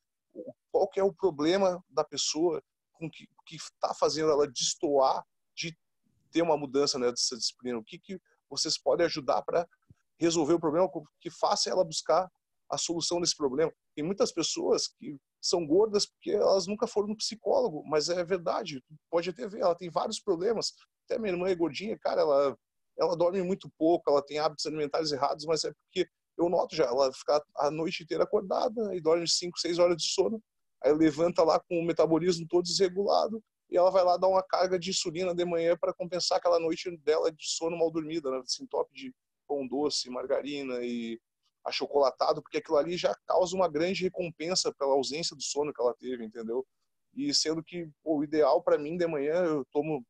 [0.70, 5.24] qual que é o problema da pessoa com que está fazendo ela destoar
[5.54, 5.76] de
[6.30, 7.78] ter uma mudança né, dessa disciplina.
[7.78, 9.66] O que que vocês podem ajudar para
[10.18, 10.88] resolver o problema
[11.20, 12.30] que faça ela buscar
[12.70, 13.72] a solução desse problema.
[13.94, 18.82] Tem muitas pessoas que são gordas porque elas nunca foram no psicólogo, mas é verdade,
[19.10, 20.72] pode até ver, ela tem vários problemas.
[21.04, 22.56] Até minha irmã é gordinha, cara, ela
[22.98, 26.84] ela dorme muito pouco, ela tem hábitos alimentares errados, mas é porque eu noto já,
[26.84, 30.42] ela fica a noite inteira acordada e dorme 5, 6 horas de sono,
[30.82, 34.78] aí levanta lá com o metabolismo todo desregulado e ela vai lá dar uma carga
[34.78, 38.38] de insulina de manhã para compensar aquela noite dela de sono mal dormida, né?
[38.38, 39.12] assim, top de
[39.48, 41.18] pão doce, margarina e
[41.64, 45.94] achocolatado, porque aquilo ali já causa uma grande recompensa pela ausência do sono que ela
[45.94, 46.66] teve, entendeu?
[47.14, 50.04] E sendo que pô, o ideal para mim de manhã eu tomo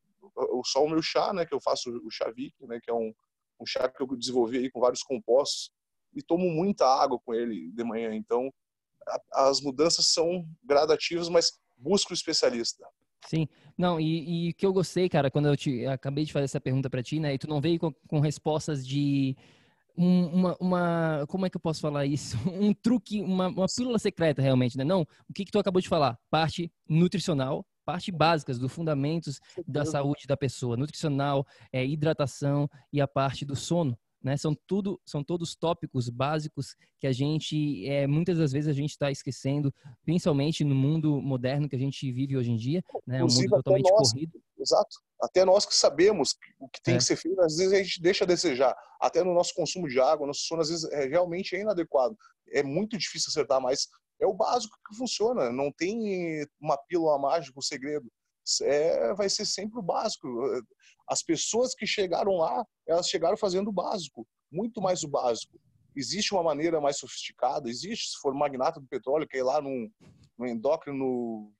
[0.65, 3.13] só o meu chá, né, que eu faço o chá Vic, né, que é um,
[3.59, 5.71] um chá que eu desenvolvi aí com vários compostos
[6.13, 8.13] e tomo muita água com ele de manhã.
[8.13, 8.51] Então,
[9.07, 12.87] a, as mudanças são gradativas, mas busco o especialista.
[13.27, 13.47] Sim,
[13.77, 16.89] não, e o que eu gostei, cara, quando eu te acabei de fazer essa pergunta
[16.89, 19.35] para ti, né, e tu não veio com, com respostas de
[19.97, 22.37] um, uma, uma, como é que eu posso falar isso?
[22.51, 24.83] Um truque, uma, uma pílula secreta realmente, né?
[24.83, 26.19] Não, o que que tu acabou de falar?
[26.29, 33.07] Parte nutricional, parte básicas dos fundamentos da saúde da pessoa, nutricional, é, hidratação e a
[33.07, 33.97] parte do sono.
[34.25, 34.35] Né?
[34.37, 38.89] São tudo, são todos tópicos básicos que a gente, é, muitas das vezes a gente
[38.89, 39.71] está esquecendo,
[40.03, 43.23] principalmente no mundo moderno que a gente vive hoje em dia, né?
[43.23, 44.41] um mundo totalmente nós, corrido.
[44.57, 44.97] Exato.
[45.21, 46.97] Até nós que sabemos o que tem é.
[46.97, 48.75] que ser feito, às vezes a gente deixa a desejar.
[48.99, 52.15] Até no nosso consumo de água, nosso sono às vezes é realmente é inadequado.
[52.49, 53.87] É muito difícil acertar, mas
[54.21, 55.51] é o básico que funciona.
[55.51, 58.11] Não tem uma pílula mágica, um segredo.
[58.61, 60.27] É, vai ser sempre o básico.
[61.07, 65.59] As pessoas que chegaram lá, elas chegaram fazendo o básico, muito mais o básico.
[65.95, 67.69] Existe uma maneira mais sofisticada?
[67.69, 69.89] Existe, se for magnata do petróleo, que é ir lá num,
[70.37, 71.53] num endócrino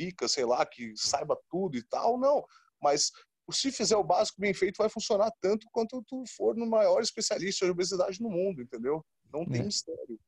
[0.00, 2.42] pica, sei lá, que saiba tudo e tal, não.
[2.80, 3.10] Mas
[3.52, 7.66] se fizer o básico bem feito, vai funcionar tanto quanto tu for no maior especialista
[7.66, 9.04] de obesidade no mundo, entendeu?
[9.30, 9.64] Não tem é.
[9.64, 10.18] mistério.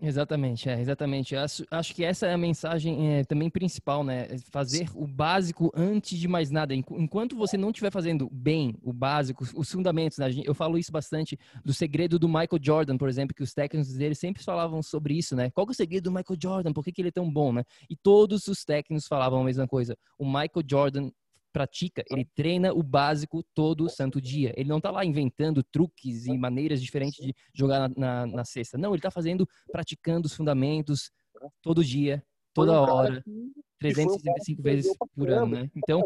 [0.00, 1.34] Exatamente, é, exatamente.
[1.34, 4.26] Acho, acho que essa é a mensagem é, também principal, né?
[4.30, 6.74] É fazer o básico antes de mais nada.
[6.74, 10.26] Enquanto você não estiver fazendo bem o básico, os fundamentos, né?
[10.44, 14.14] eu falo isso bastante do segredo do Michael Jordan, por exemplo, que os técnicos dele
[14.14, 15.50] sempre falavam sobre isso, né?
[15.50, 16.72] Qual é o segredo do Michael Jordan?
[16.72, 17.64] Por que, que ele é tão bom, né?
[17.88, 19.96] E todos os técnicos falavam a mesma coisa.
[20.18, 21.10] O Michael Jordan
[21.54, 24.52] pratica, ele treina o básico todo santo dia.
[24.56, 28.76] Ele não está lá inventando truques e maneiras diferentes de jogar na, na, na cesta.
[28.76, 31.12] Não, ele está fazendo, praticando os fundamentos
[31.62, 33.22] todo dia, toda hora,
[33.78, 35.70] 365 vezes por ano, né?
[35.76, 36.02] Então,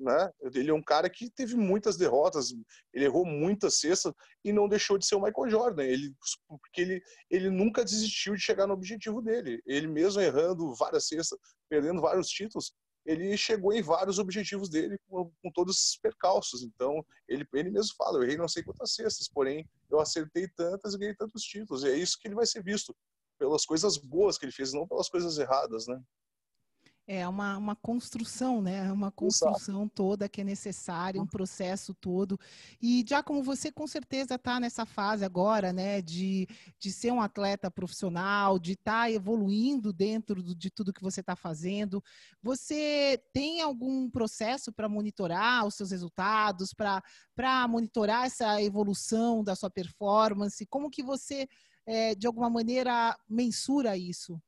[0.00, 0.32] né?
[0.54, 2.54] Ele é um cara que teve muitas derrotas,
[2.94, 5.82] ele errou muitas cestas e não deixou de ser o Michael Jordan.
[5.82, 6.14] Ele,
[6.48, 9.60] porque ele, ele nunca desistiu de chegar no objetivo dele.
[9.66, 12.72] Ele mesmo errando várias cestas, perdendo vários títulos,
[13.04, 16.62] ele chegou em vários objetivos dele com, com, todos esses percalços.
[16.62, 20.94] Então, ele, ele mesmo fala, eu errei não sei quantas cestas, porém, eu acertei tantas
[20.94, 21.82] e ganhei tantos títulos.
[21.82, 22.94] E é isso que ele vai ser visto,
[23.38, 26.00] pelas coisas boas que ele fez, não pelas coisas erradas, né?
[27.06, 28.86] É uma, uma construção, né?
[28.86, 29.92] É uma construção Exato.
[29.94, 32.38] toda que é necessária, um processo todo.
[32.80, 36.00] E já como você com certeza está nessa fase agora, né?
[36.00, 36.46] De,
[36.78, 41.20] de ser um atleta profissional, de estar tá evoluindo dentro do, de tudo que você
[41.20, 42.02] está fazendo,
[42.40, 49.70] você tem algum processo para monitorar os seus resultados, para monitorar essa evolução da sua
[49.70, 50.64] performance?
[50.66, 51.48] Como que você,
[51.84, 54.40] é, de alguma maneira, mensura isso?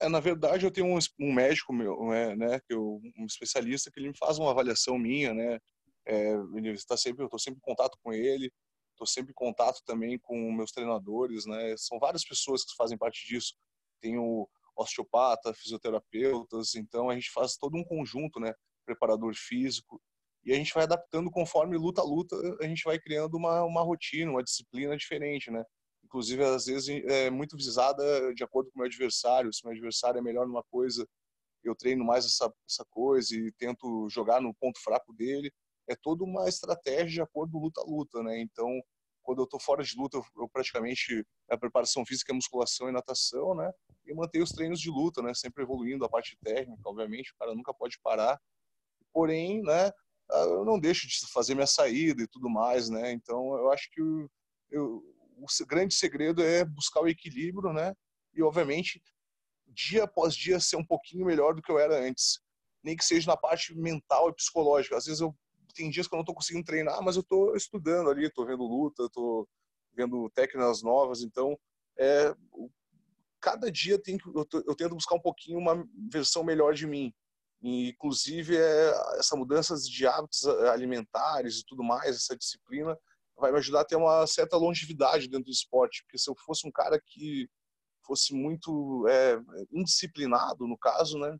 [0.00, 3.90] É, na verdade, eu tenho um, um médico meu, é, né, que eu, um especialista
[3.90, 5.58] que ele me faz uma avaliação minha, né?
[6.06, 8.50] É, ele está sempre, eu estou sempre em contato com ele,
[8.92, 11.74] estou sempre em contato também com meus treinadores, né?
[11.76, 13.54] São várias pessoas que fazem parte disso.
[14.00, 18.54] Tenho osteopata, fisioterapeutas, então a gente faz todo um conjunto, né?
[18.86, 20.00] Preparador físico
[20.44, 23.82] e a gente vai adaptando conforme luta a luta, a gente vai criando uma, uma
[23.82, 25.62] rotina, uma disciplina diferente, né?
[26.10, 29.52] Inclusive às vezes é muito visada de acordo com o meu adversário.
[29.52, 31.06] Se meu adversário é melhor numa coisa,
[31.62, 35.52] eu treino mais essa, essa coisa e tento jogar no ponto fraco dele.
[35.88, 38.40] É toda uma estratégia de acordo luta a luta, né?
[38.40, 38.68] Então,
[39.22, 42.92] quando eu estou fora de luta, eu, eu praticamente a preparação física, a musculação e
[42.92, 43.70] natação, né?
[44.04, 45.32] E manter os treinos de luta, né?
[45.32, 48.40] Sempre evoluindo a parte técnica, obviamente, o cara nunca pode parar.
[49.12, 49.92] Porém, né?
[50.28, 53.12] Eu não deixo de fazer minha saída e tudo mais, né?
[53.12, 54.00] Então, eu acho que
[54.70, 55.04] eu
[55.42, 57.94] o grande segredo é buscar o equilíbrio, né?
[58.34, 59.02] E, obviamente,
[59.68, 62.40] dia após dia ser um pouquinho melhor do que eu era antes.
[62.82, 64.96] Nem que seja na parte mental e psicológica.
[64.96, 65.34] Às vezes eu
[65.72, 68.64] tem dias que eu não estou conseguindo treinar, mas eu estou estudando ali, estou vendo
[68.64, 69.48] luta, estou
[69.94, 71.22] vendo técnicas novas.
[71.22, 71.58] Então,
[71.98, 72.34] é,
[73.40, 77.12] cada dia tem que, eu, eu, tento buscar um pouquinho uma versão melhor de mim.
[77.62, 82.96] E, inclusive, é, essa mudança de hábitos alimentares e tudo mais, essa disciplina,
[83.40, 86.66] vai me ajudar a ter uma certa longevidade dentro do esporte, porque se eu fosse
[86.66, 87.48] um cara que
[88.04, 89.40] fosse muito é,
[89.72, 91.36] indisciplinado, no caso, né,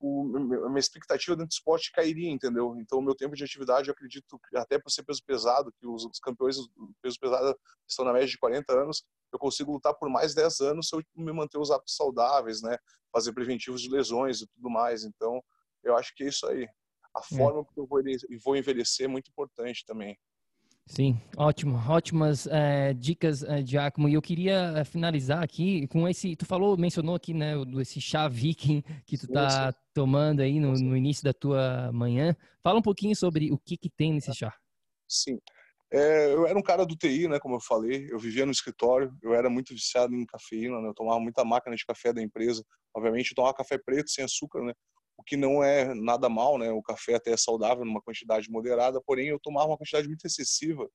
[0.00, 2.76] o, a minha expectativa dentro do esporte cairia, entendeu?
[2.78, 6.04] Então, o meu tempo de atividade, eu acredito, até por ser peso pesado, que os,
[6.04, 10.08] os campeões do peso pesado estão na média de 40 anos, eu consigo lutar por
[10.10, 12.76] mais 10 anos se eu me manter os hábitos saudáveis, né?
[13.12, 15.04] Fazer preventivos de lesões e tudo mais.
[15.04, 15.42] Então,
[15.82, 16.68] eu acho que é isso aí.
[17.14, 17.36] A é.
[17.36, 20.18] forma que eu vou envelhecer é muito importante também.
[20.86, 24.08] Sim, ótimo, ótimas é, dicas, é, Giacomo.
[24.08, 26.36] E eu queria é, finalizar aqui com esse.
[26.36, 30.96] Tu falou, mencionou aqui, né, esse chá viking que tu tá tomando aí no, no,
[30.96, 32.36] início da tua manhã.
[32.62, 34.54] Fala um pouquinho sobre o que que tem nesse chá.
[35.08, 35.38] Sim,
[35.90, 38.06] é, eu era um cara do TI, né, como eu falei.
[38.10, 39.10] Eu vivia no escritório.
[39.22, 40.80] Eu era muito viciado em cafeína.
[40.80, 42.62] Né, eu tomava muita máquina de café da empresa.
[42.94, 44.74] Obviamente, eu tomava café preto sem açúcar, né?
[45.16, 46.70] O que não é nada mal, né?
[46.70, 50.88] O café até é saudável numa quantidade moderada, porém eu tomava uma quantidade muito excessiva.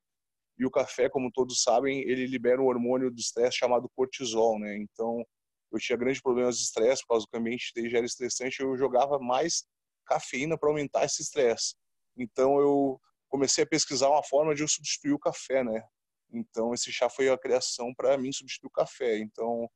[0.58, 4.76] E o café, como todos sabem, ele libera um hormônio do estresse chamado cortisol, né?
[4.76, 5.24] Então,
[5.72, 8.76] eu tinha grandes problemas de estresse por causa que o ambiente já era estressante, eu
[8.76, 9.64] jogava mais
[10.06, 11.74] cafeína para aumentar esse estresse.
[12.16, 15.82] Então, eu comecei a pesquisar uma forma de eu substituir o café, né?
[16.32, 19.18] Então, esse chá foi a criação para mim substituir o café.
[19.18, 19.68] Então,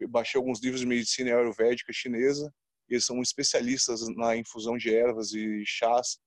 [0.00, 2.52] eu baixei alguns livros de medicina ayurvédica chinesa
[2.90, 6.18] eles são especialistas na infusão de ervas e chás,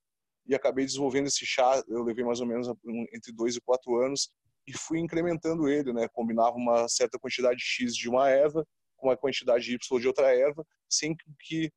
[0.46, 2.68] e acabei desenvolvendo esse chá, eu levei mais ou menos
[3.14, 4.30] entre dois e quatro anos,
[4.68, 6.08] e fui incrementando ele, né?
[6.14, 10.66] Combinava uma certa quantidade X de uma erva com uma quantidade Y de outra erva,
[10.90, 11.72] sem que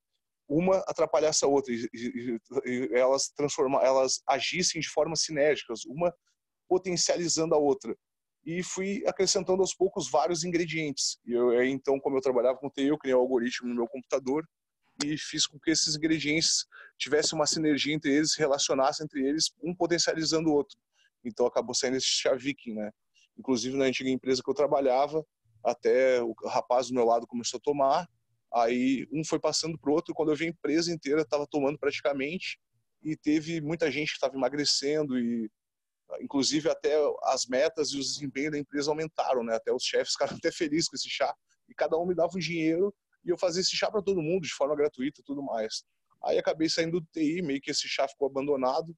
[0.48, 6.14] uma atrapalhasse a outra, e, e, e elas transformar, elas agissem de formas sinérgicas, uma
[6.68, 7.96] potencializando a outra
[8.46, 11.18] e fui acrescentando aos poucos vários ingredientes.
[11.26, 14.46] E eu, então, como eu trabalhava com TI, eu criei um algoritmo no meu computador
[15.04, 16.66] e fiz com que esses ingredientes
[16.98, 20.78] tivessem uma sinergia entre eles, se relacionassem entre eles, um potencializando o outro.
[21.24, 22.90] Então acabou saindo esse chá viking, né?
[23.38, 25.24] Inclusive na antiga empresa que eu trabalhava,
[25.64, 28.08] até o rapaz do meu lado começou a tomar,
[28.54, 32.58] aí um foi passando pro outro, quando eu vi a empresa inteira estava tomando praticamente,
[33.02, 35.50] e teve muita gente que estava emagrecendo e
[36.20, 36.94] inclusive até
[37.24, 39.56] as metas e os desempenhos da empresa aumentaram, né?
[39.56, 41.34] Até os chefes ficaram até felizes com esse chá
[41.68, 42.94] e cada um me dava um dinheiro
[43.26, 45.84] e eu fazia esse chá para todo mundo de forma gratuita tudo mais.
[46.24, 48.96] Aí acabei saindo do TI, meio que esse chá ficou abandonado.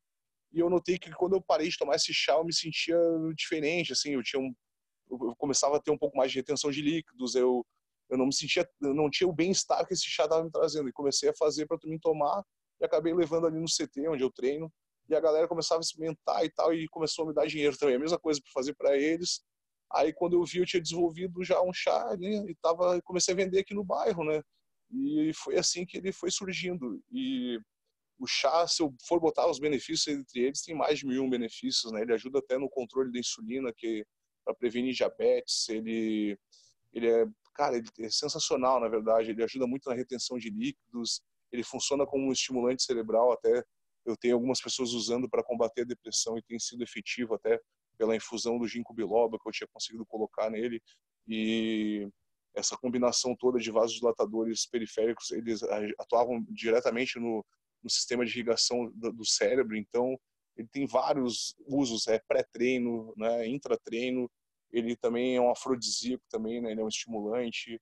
[0.53, 2.99] E eu notei que quando eu parei de tomar esse chá, eu me sentia
[3.35, 4.55] diferente, assim, eu tinha um,
[5.11, 7.65] eu começava a ter um pouco mais de retenção de líquidos, eu
[8.11, 10.89] eu não me sentia, eu não tinha o bem-estar que esse chá estava me trazendo.
[10.89, 12.43] E comecei a fazer para me tomar
[12.81, 14.73] e acabei levando ali no CT, onde eu treino.
[15.09, 17.97] E a galera começava a experimentar e tal, e começou a me dar dinheiro também.
[17.97, 19.43] A mesma coisa para fazer para eles.
[19.93, 23.37] Aí quando eu vi, eu tinha desenvolvido já um chá né, e tava, comecei a
[23.37, 24.43] vender aqui no bairro, né?
[24.91, 27.03] E foi assim que ele foi surgindo.
[27.11, 27.59] E
[28.19, 31.93] o chá, se eu for botar os benefícios entre eles, tem mais de mil benefícios,
[31.93, 32.03] né?
[32.03, 34.05] Ele ajuda até no controle da insulina, que
[34.45, 35.69] para prevenir diabetes.
[35.69, 36.39] Ele,
[36.93, 39.31] ele é, cara, ele é sensacional, na verdade.
[39.31, 41.21] Ele ajuda muito na retenção de líquidos.
[41.53, 43.63] Ele funciona como um estimulante cerebral, até
[44.07, 47.61] eu tenho algumas pessoas usando para combater a depressão e tem sido efetivo até
[47.99, 50.81] pela infusão do ginkgo biloba que eu tinha conseguido colocar nele.
[51.27, 52.09] E
[52.55, 55.63] essa combinação toda de vasodilatadores periféricos, eles
[55.99, 57.45] atuavam diretamente no,
[57.83, 60.19] no sistema de irrigação do, do, cérebro, então
[60.57, 64.31] ele tem vários usos, é pré-treino, né, intratreino,
[64.71, 67.81] ele também é um afrodisíaco também, né, ele é um estimulante.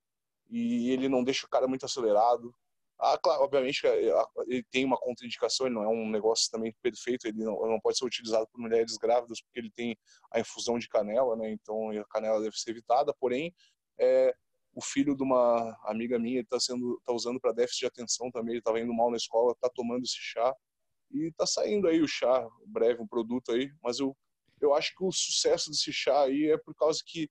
[0.48, 2.54] E ele não deixa o cara muito acelerado,
[2.98, 4.10] ah, claro, obviamente é,
[4.46, 7.98] ele tem uma contraindicação, ele não é um negócio também perfeito, ele não, não, pode
[7.98, 9.96] ser utilizado por mulheres grávidas porque ele tem
[10.32, 11.50] a infusão de canela, né?
[11.50, 13.14] Então a canela deve ser evitada.
[13.20, 13.54] Porém,
[13.98, 14.34] é,
[14.74, 18.52] o filho de uma amiga minha está sendo, tá usando para déficit de atenção também.
[18.52, 20.54] Ele estava indo mal na escola, está tomando esse chá
[21.10, 23.70] e está saindo aí o chá, breve um produto aí.
[23.82, 24.16] Mas eu,
[24.60, 27.28] eu acho que o sucesso desse chá aí é por causa que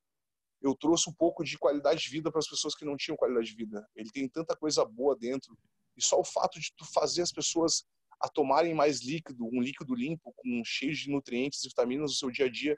[0.66, 3.48] eu trouxe um pouco de qualidade de vida para as pessoas que não tinham qualidade
[3.48, 3.88] de vida.
[3.96, 5.56] Ele tem tanta coisa boa dentro.
[5.96, 7.86] E só o fato de tu fazer as pessoas
[8.20, 12.32] a tomarem mais líquido, um líquido limpo, com cheio de nutrientes e vitaminas no seu
[12.32, 12.76] dia a dia,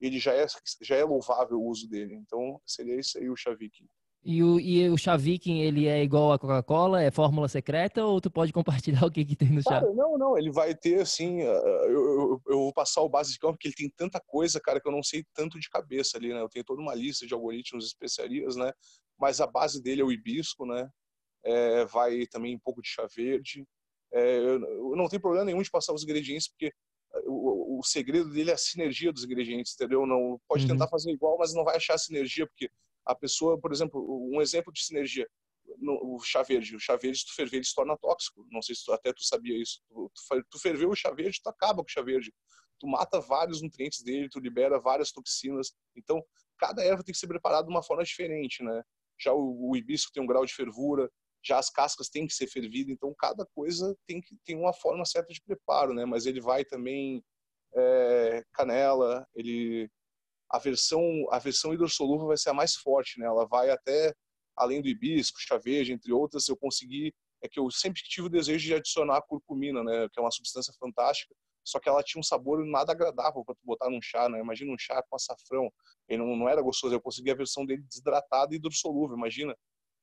[0.00, 0.46] ele já é,
[0.82, 2.14] já é louvável o uso dele.
[2.14, 3.86] Então, seria isso aí o Chavik.
[4.22, 7.02] E o, e o chá viking, ele é igual à Coca-Cola?
[7.02, 9.80] É fórmula secreta ou tu pode compartilhar o que, que tem no chá?
[9.80, 10.36] Cara, não, não.
[10.36, 11.40] Ele vai ter, assim...
[11.40, 14.92] Eu, eu, eu, vou passar o basicão, porque ele tem tanta coisa, cara, que eu
[14.92, 16.40] não sei tanto de cabeça ali, né?
[16.40, 18.72] Eu tenho toda uma lista de algoritmos especiarias, né?
[19.18, 20.90] Mas a base dele é o hibisco, né?
[21.42, 23.66] É, vai também um pouco de chá verde.
[24.12, 26.70] É, eu não tenho problema nenhum de passar os ingredientes, porque
[27.26, 30.06] o, o, segredo dele é a sinergia dos ingredientes, entendeu?
[30.06, 30.72] Não pode uhum.
[30.72, 32.70] tentar fazer igual, mas não vai achar sinergia, porque
[33.04, 35.28] a pessoa, por exemplo, um exemplo de sinergia,
[35.78, 38.46] no, o chá verde, o chá verde, se tu ferver, ele se torna tóxico.
[38.50, 39.80] Não sei se tu, até tu sabia isso.
[39.88, 42.32] Tu, tu, tu ferveu o chá verde, tu acaba com o chá verde.
[42.78, 45.72] Tu mata vários nutrientes dele, tu libera várias toxinas.
[45.96, 46.22] Então,
[46.58, 48.82] cada erva tem que ser preparada de uma forma diferente, né?
[49.18, 51.10] Já o, o hibisco tem um grau de fervura,
[51.42, 55.04] já as cascas têm que ser fervidas, então cada coisa tem que tem uma forma
[55.04, 56.04] certa de preparo, né?
[56.04, 57.22] Mas ele vai também
[57.74, 59.90] é, canela, ele
[60.50, 63.26] a versão a versão hidrossolúvel vai ser a mais forte, né?
[63.26, 64.14] Ela vai até
[64.56, 68.30] além do hibisco, chá verde, entre outras, eu consegui é que eu sempre tive o
[68.30, 70.08] desejo de adicionar a curcumina, né?
[70.12, 71.34] Que é uma substância fantástica,
[71.64, 74.40] só que ela tinha um sabor nada agradável para botar num chá, né?
[74.40, 75.70] Imagina um chá com açafrão,
[76.08, 76.94] ele não, não era gostoso.
[76.94, 79.56] Eu consegui a versão dele desidratada e hidrossolúvel, imagina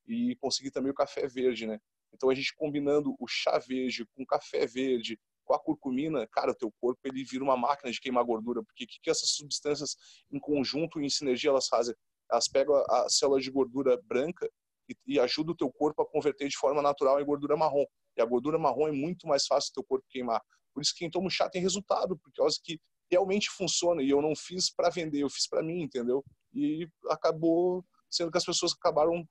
[0.06, 1.78] e consegui também o café verde, né?
[2.12, 5.18] Então a gente combinando o chá verde com café verde,
[5.48, 8.84] com a curcumina, cara, o teu corpo ele vira uma máquina de queimar gordura, porque
[8.84, 9.96] o que, que essas substâncias
[10.30, 11.94] em conjunto, em sinergia, elas fazem?
[12.30, 14.46] Elas pegam a, a célula de gordura branca
[14.86, 17.86] e, e ajudam o teu corpo a converter de forma natural em gordura marrom.
[18.14, 20.42] E a gordura marrom é muito mais fácil do teu corpo queimar.
[20.74, 22.78] Por isso que quem toma chá tem resultado, porque causa que
[23.10, 24.02] realmente funciona.
[24.02, 26.22] E eu não fiz para vender, eu fiz para mim, entendeu?
[26.52, 29.26] E acabou sendo que as pessoas acabaram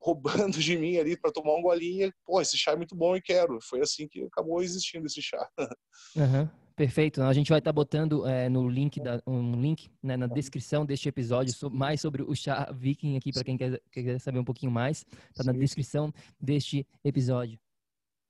[0.00, 2.12] roubando de mim ali para tomar um golinho.
[2.24, 3.58] Pô, esse chá é muito bom e quero.
[3.60, 5.48] Foi assim que acabou existindo esse chá.
[6.14, 7.22] Uhum, perfeito.
[7.22, 10.84] A gente vai estar tá botando é, no link, da, um link né, na descrição
[10.84, 14.72] deste episódio mais sobre o chá viking aqui para quem quer, quer, saber um pouquinho
[14.72, 15.04] mais.
[15.30, 17.58] Está na descrição deste episódio.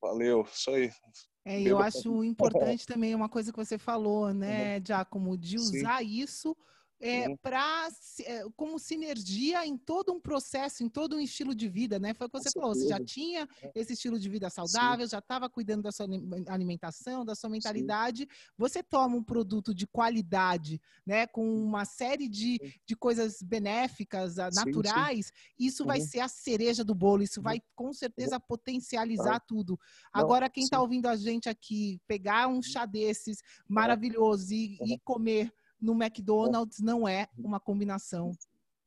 [0.00, 0.90] Valeu, isso aí.
[1.44, 6.06] É, eu acho importante também uma coisa que você falou, né, Giacomo, de usar Sim.
[6.06, 6.56] isso
[7.00, 7.36] é, uhum.
[7.36, 7.88] para
[8.24, 12.14] é, como sinergia em todo um processo, em todo um estilo de vida, né?
[12.14, 13.72] Foi o que você falou, você já tinha é.
[13.74, 15.12] esse estilo de vida saudável, Sim.
[15.12, 16.06] já estava cuidando da sua
[16.48, 18.22] alimentação, da sua mentalidade.
[18.22, 18.28] Sim.
[18.56, 21.26] Você toma um produto de qualidade, né?
[21.26, 25.32] Com uma série de, de coisas benéficas, naturais, sim,
[25.66, 25.88] isso uhum.
[25.88, 29.78] vai ser a cereja do bolo, isso vai com certeza potencializar tudo.
[30.12, 35.52] Agora, quem está ouvindo a gente aqui, pegar um chá desses maravilhoso e, e comer
[35.86, 38.32] no McDonald's não é uma combinação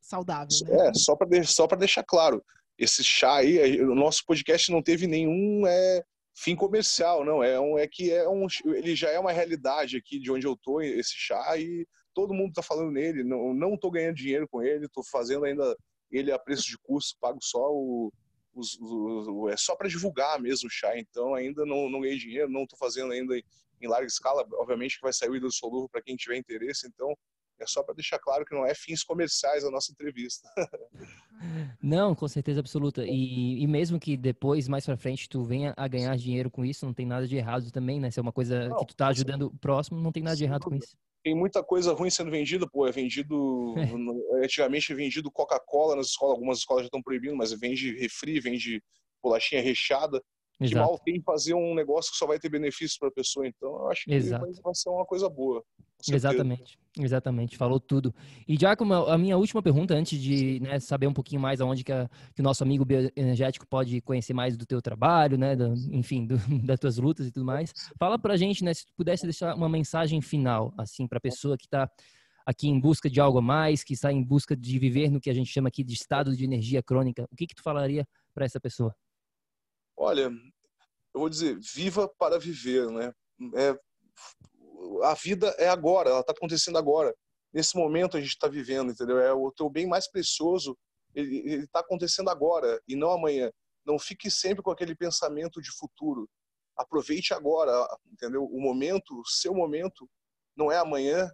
[0.02, 0.50] saudável.
[0.66, 0.90] Né?
[0.90, 2.44] É, só para só deixar claro,
[2.78, 6.04] esse chá aí, o nosso podcast não teve nenhum é,
[6.36, 7.42] fim comercial, não.
[7.42, 10.58] É, um, é que é um, ele já é uma realidade aqui de onde eu
[10.58, 13.24] tô, esse chá, e todo mundo está falando nele.
[13.24, 15.76] Não, não tô ganhando dinheiro com ele, tô fazendo ainda
[16.12, 18.12] ele a preço de custo, pago só o.
[18.52, 22.18] Os, os, os, é só para divulgar mesmo o chá, então ainda não, não ganhei
[22.18, 23.40] dinheiro, não estou fazendo ainda
[23.82, 27.16] em larga escala, obviamente que vai sair o ídolo solúvel para quem tiver interesse, então
[27.60, 30.50] é só para deixar claro que não é fins comerciais a nossa entrevista.
[31.82, 33.04] não, com certeza absoluta.
[33.06, 36.86] E, e mesmo que depois, mais para frente, tu venha a ganhar dinheiro com isso,
[36.86, 38.10] não tem nada de errado também, né?
[38.10, 40.46] Se é uma coisa não, que tu tá ajudando o próximo, não tem nada de
[40.46, 40.98] errado com isso.
[41.22, 43.76] Tem muita coisa ruim sendo vendida, pô, é vendido,
[44.40, 44.46] é.
[44.46, 48.82] antigamente é vendido Coca-Cola nas escolas, algumas escolas já estão proibindo, mas vende refri, vende
[49.22, 50.24] bolachinha recheada,
[50.60, 53.48] que mal tem fazer um negócio que só vai ter benefícios para a pessoa.
[53.48, 54.46] Então, eu acho que Exato.
[54.62, 55.64] vai ser uma coisa boa.
[56.08, 58.14] Exatamente, exatamente, falou tudo.
[58.48, 61.84] E já como a minha última pergunta, antes de né, saber um pouquinho mais aonde
[61.84, 65.74] que, a, que, o nosso amigo bioenergético pode conhecer mais do teu trabalho, né, do,
[65.92, 69.24] enfim, do, das tuas lutas e tudo mais, fala pra gente, né, se tu pudesse
[69.24, 71.92] deixar uma mensagem final, assim, para a pessoa que está
[72.46, 75.30] aqui em busca de algo a mais, que está em busca de viver no que
[75.30, 78.46] a gente chama aqui de estado de energia crônica, o que que tu falaria para
[78.46, 78.96] essa pessoa?
[80.02, 80.32] Olha,
[81.14, 83.14] eu vou dizer, viva para viver, né?
[83.56, 83.78] É,
[85.04, 87.14] a vida é agora, ela está acontecendo agora.
[87.52, 89.20] Nesse momento a gente está vivendo, entendeu?
[89.20, 90.78] É o teu bem mais precioso,
[91.14, 93.52] ele está acontecendo agora e não amanhã.
[93.86, 96.30] Não fique sempre com aquele pensamento de futuro.
[96.78, 98.46] Aproveite agora, entendeu?
[98.46, 100.10] O momento, o seu momento,
[100.56, 101.30] não é amanhã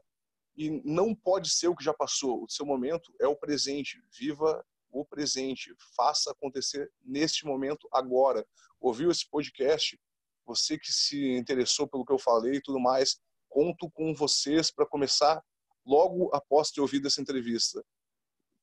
[0.57, 2.43] e não pode ser o que já passou.
[2.43, 4.01] O seu momento é o presente.
[4.17, 4.65] Viva
[4.95, 8.47] o presente, faça acontecer neste momento agora.
[8.79, 9.99] Ouviu esse podcast?
[10.45, 13.19] Você que se interessou pelo que eu falei e tudo mais,
[13.49, 15.43] conto com vocês para começar
[15.85, 17.83] logo após ter ouvido essa entrevista.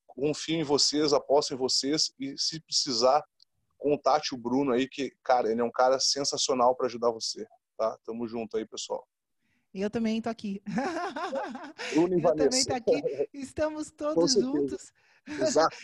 [0.06, 3.22] Confio em vocês, aposto em vocês e se precisar,
[3.78, 7.98] contate o Bruno aí que, cara, ele é um cara sensacional para ajudar você, tá?
[8.04, 9.06] Tamo junto aí, pessoal.
[9.74, 10.62] Eu também tô aqui.
[11.94, 12.50] Bruno e Eu Vanessa.
[12.50, 13.28] também tô aqui.
[13.32, 14.92] Estamos todos juntos.
[15.26, 15.76] Exato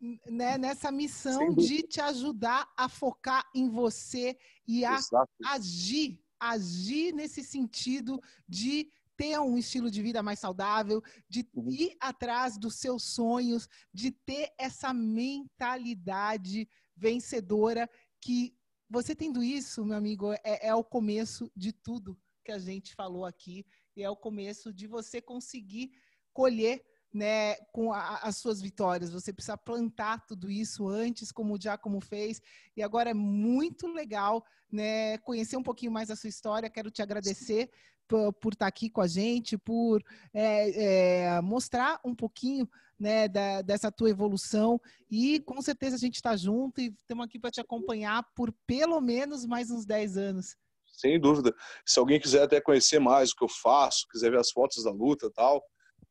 [0.00, 5.30] né, nessa missão de te ajudar a focar em você e a Exato.
[5.44, 11.70] agir, agir nesse sentido de ter um estilo de vida mais saudável, de uhum.
[11.70, 17.90] ir atrás dos seus sonhos, de ter essa mentalidade vencedora
[18.20, 18.56] que
[18.88, 23.26] você tendo isso, meu amigo, é, é o começo de tudo que a gente falou
[23.26, 25.92] aqui e é o começo de você conseguir
[26.32, 29.10] colher né, com a, as suas vitórias.
[29.10, 32.40] Você precisa plantar tudo isso antes, como o Giacomo fez.
[32.76, 36.70] E agora é muito legal né, conhecer um pouquinho mais a sua história.
[36.70, 37.70] Quero te agradecer
[38.06, 40.02] por, por estar aqui com a gente, por
[40.32, 44.80] é, é, mostrar um pouquinho né, da, dessa tua evolução.
[45.10, 49.00] E com certeza a gente está junto e estamos aqui para te acompanhar por pelo
[49.00, 50.56] menos mais uns 10 anos.
[50.86, 51.54] Sem dúvida.
[51.86, 54.90] Se alguém quiser até conhecer mais o que eu faço, quiser ver as fotos da
[54.90, 55.62] luta tal,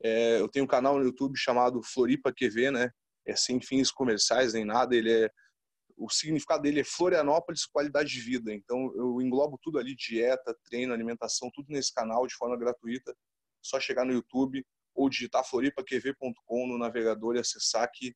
[0.03, 2.91] é, eu tenho um canal no YouTube chamado Floripa QV, né?
[3.25, 4.95] É sem fins comerciais nem nada.
[4.95, 5.31] Ele é
[5.97, 8.53] o significado dele é Florianópolis qualidade de vida.
[8.53, 13.15] Então eu englobo tudo ali dieta, treino, alimentação, tudo nesse canal de forma gratuita.
[13.61, 18.15] Só chegar no YouTube ou digitar floripaQV.com no navegador e acessar que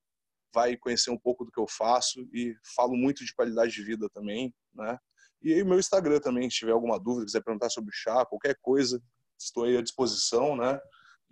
[0.54, 4.10] vai conhecer um pouco do que eu faço e falo muito de qualidade de vida
[4.10, 4.98] também, né?
[5.42, 9.02] E aí meu Instagram também, se tiver alguma dúvida, quiser perguntar sobre chá, qualquer coisa,
[9.40, 10.80] estou aí à disposição, né?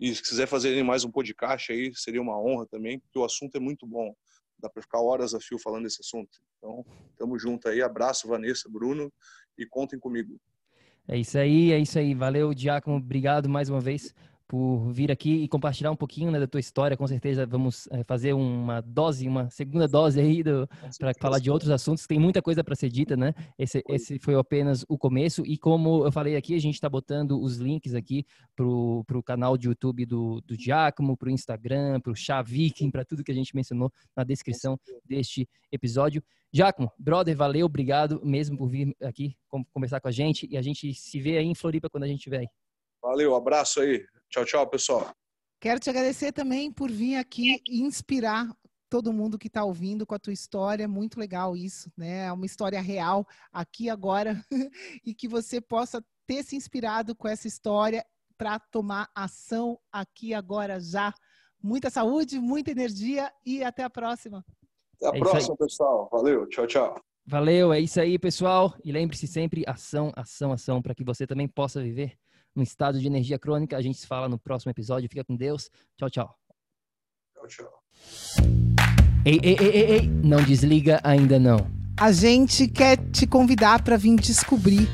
[0.00, 3.54] E se quiser fazer mais um podcast aí, seria uma honra também, porque o assunto
[3.56, 4.14] é muito bom.
[4.58, 6.38] Dá para ficar horas a fio falando desse assunto.
[6.56, 6.86] Então,
[7.18, 7.82] tamo junto aí.
[7.82, 9.12] Abraço, Vanessa, Bruno,
[9.58, 10.40] e contem comigo.
[11.06, 12.14] É isso aí, é isso aí.
[12.14, 12.96] Valeu, Diácono.
[12.96, 14.14] Obrigado mais uma vez
[14.50, 16.96] por vir aqui e compartilhar um pouquinho né, da tua história.
[16.96, 20.42] Com certeza vamos é, fazer uma dose, uma segunda dose aí
[20.98, 22.04] para falar de outros assuntos.
[22.04, 23.32] Tem muita coisa para ser dita, né?
[23.56, 25.46] Esse, esse foi apenas o começo.
[25.46, 28.26] E como eu falei aqui, a gente está botando os links aqui
[28.56, 32.90] para o canal de YouTube do, do Giacomo, para o Instagram, para o Chá Viking,
[32.90, 36.24] para tudo que a gente mencionou na descrição deste episódio.
[36.52, 39.36] Giacomo, brother, valeu, obrigado mesmo por vir aqui
[39.72, 40.48] conversar com a gente.
[40.50, 42.48] E a gente se vê aí em Floripa quando a gente estiver aí.
[43.00, 44.04] Valeu, abraço aí.
[44.30, 45.10] Tchau, tchau, pessoal.
[45.60, 48.48] Quero te agradecer também por vir aqui e inspirar
[48.88, 50.86] todo mundo que está ouvindo com a tua história.
[50.86, 52.26] Muito legal isso, né?
[52.26, 54.40] É uma história real aqui agora
[55.04, 58.06] e que você possa ter se inspirado com essa história
[58.38, 61.12] para tomar ação aqui agora já.
[61.60, 64.44] Muita saúde, muita energia e até a próxima.
[64.94, 66.08] Até a é próxima, pessoal.
[66.10, 67.00] Valeu, tchau, tchau.
[67.26, 68.74] Valeu, é isso aí, pessoal.
[68.84, 72.16] E lembre-se sempre: ação, ação, ação, para que você também possa viver
[72.60, 73.76] no estado de energia crônica.
[73.76, 75.08] A gente se fala no próximo episódio.
[75.08, 75.70] Fica com Deus.
[75.96, 76.34] Tchau, tchau.
[77.34, 77.82] Tchau, tchau.
[79.24, 81.66] Ei, ei, ei, ei, ei, não desliga ainda não.
[81.98, 84.88] A gente quer te convidar para vir descobrir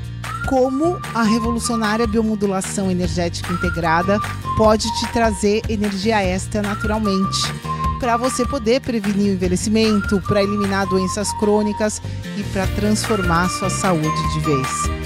[0.49, 4.19] como a revolucionária biomodulação energética integrada
[4.57, 7.39] pode te trazer energia extra naturalmente,
[8.01, 12.01] para você poder prevenir o envelhecimento, para eliminar doenças crônicas
[12.37, 15.06] e para transformar sua saúde de vez.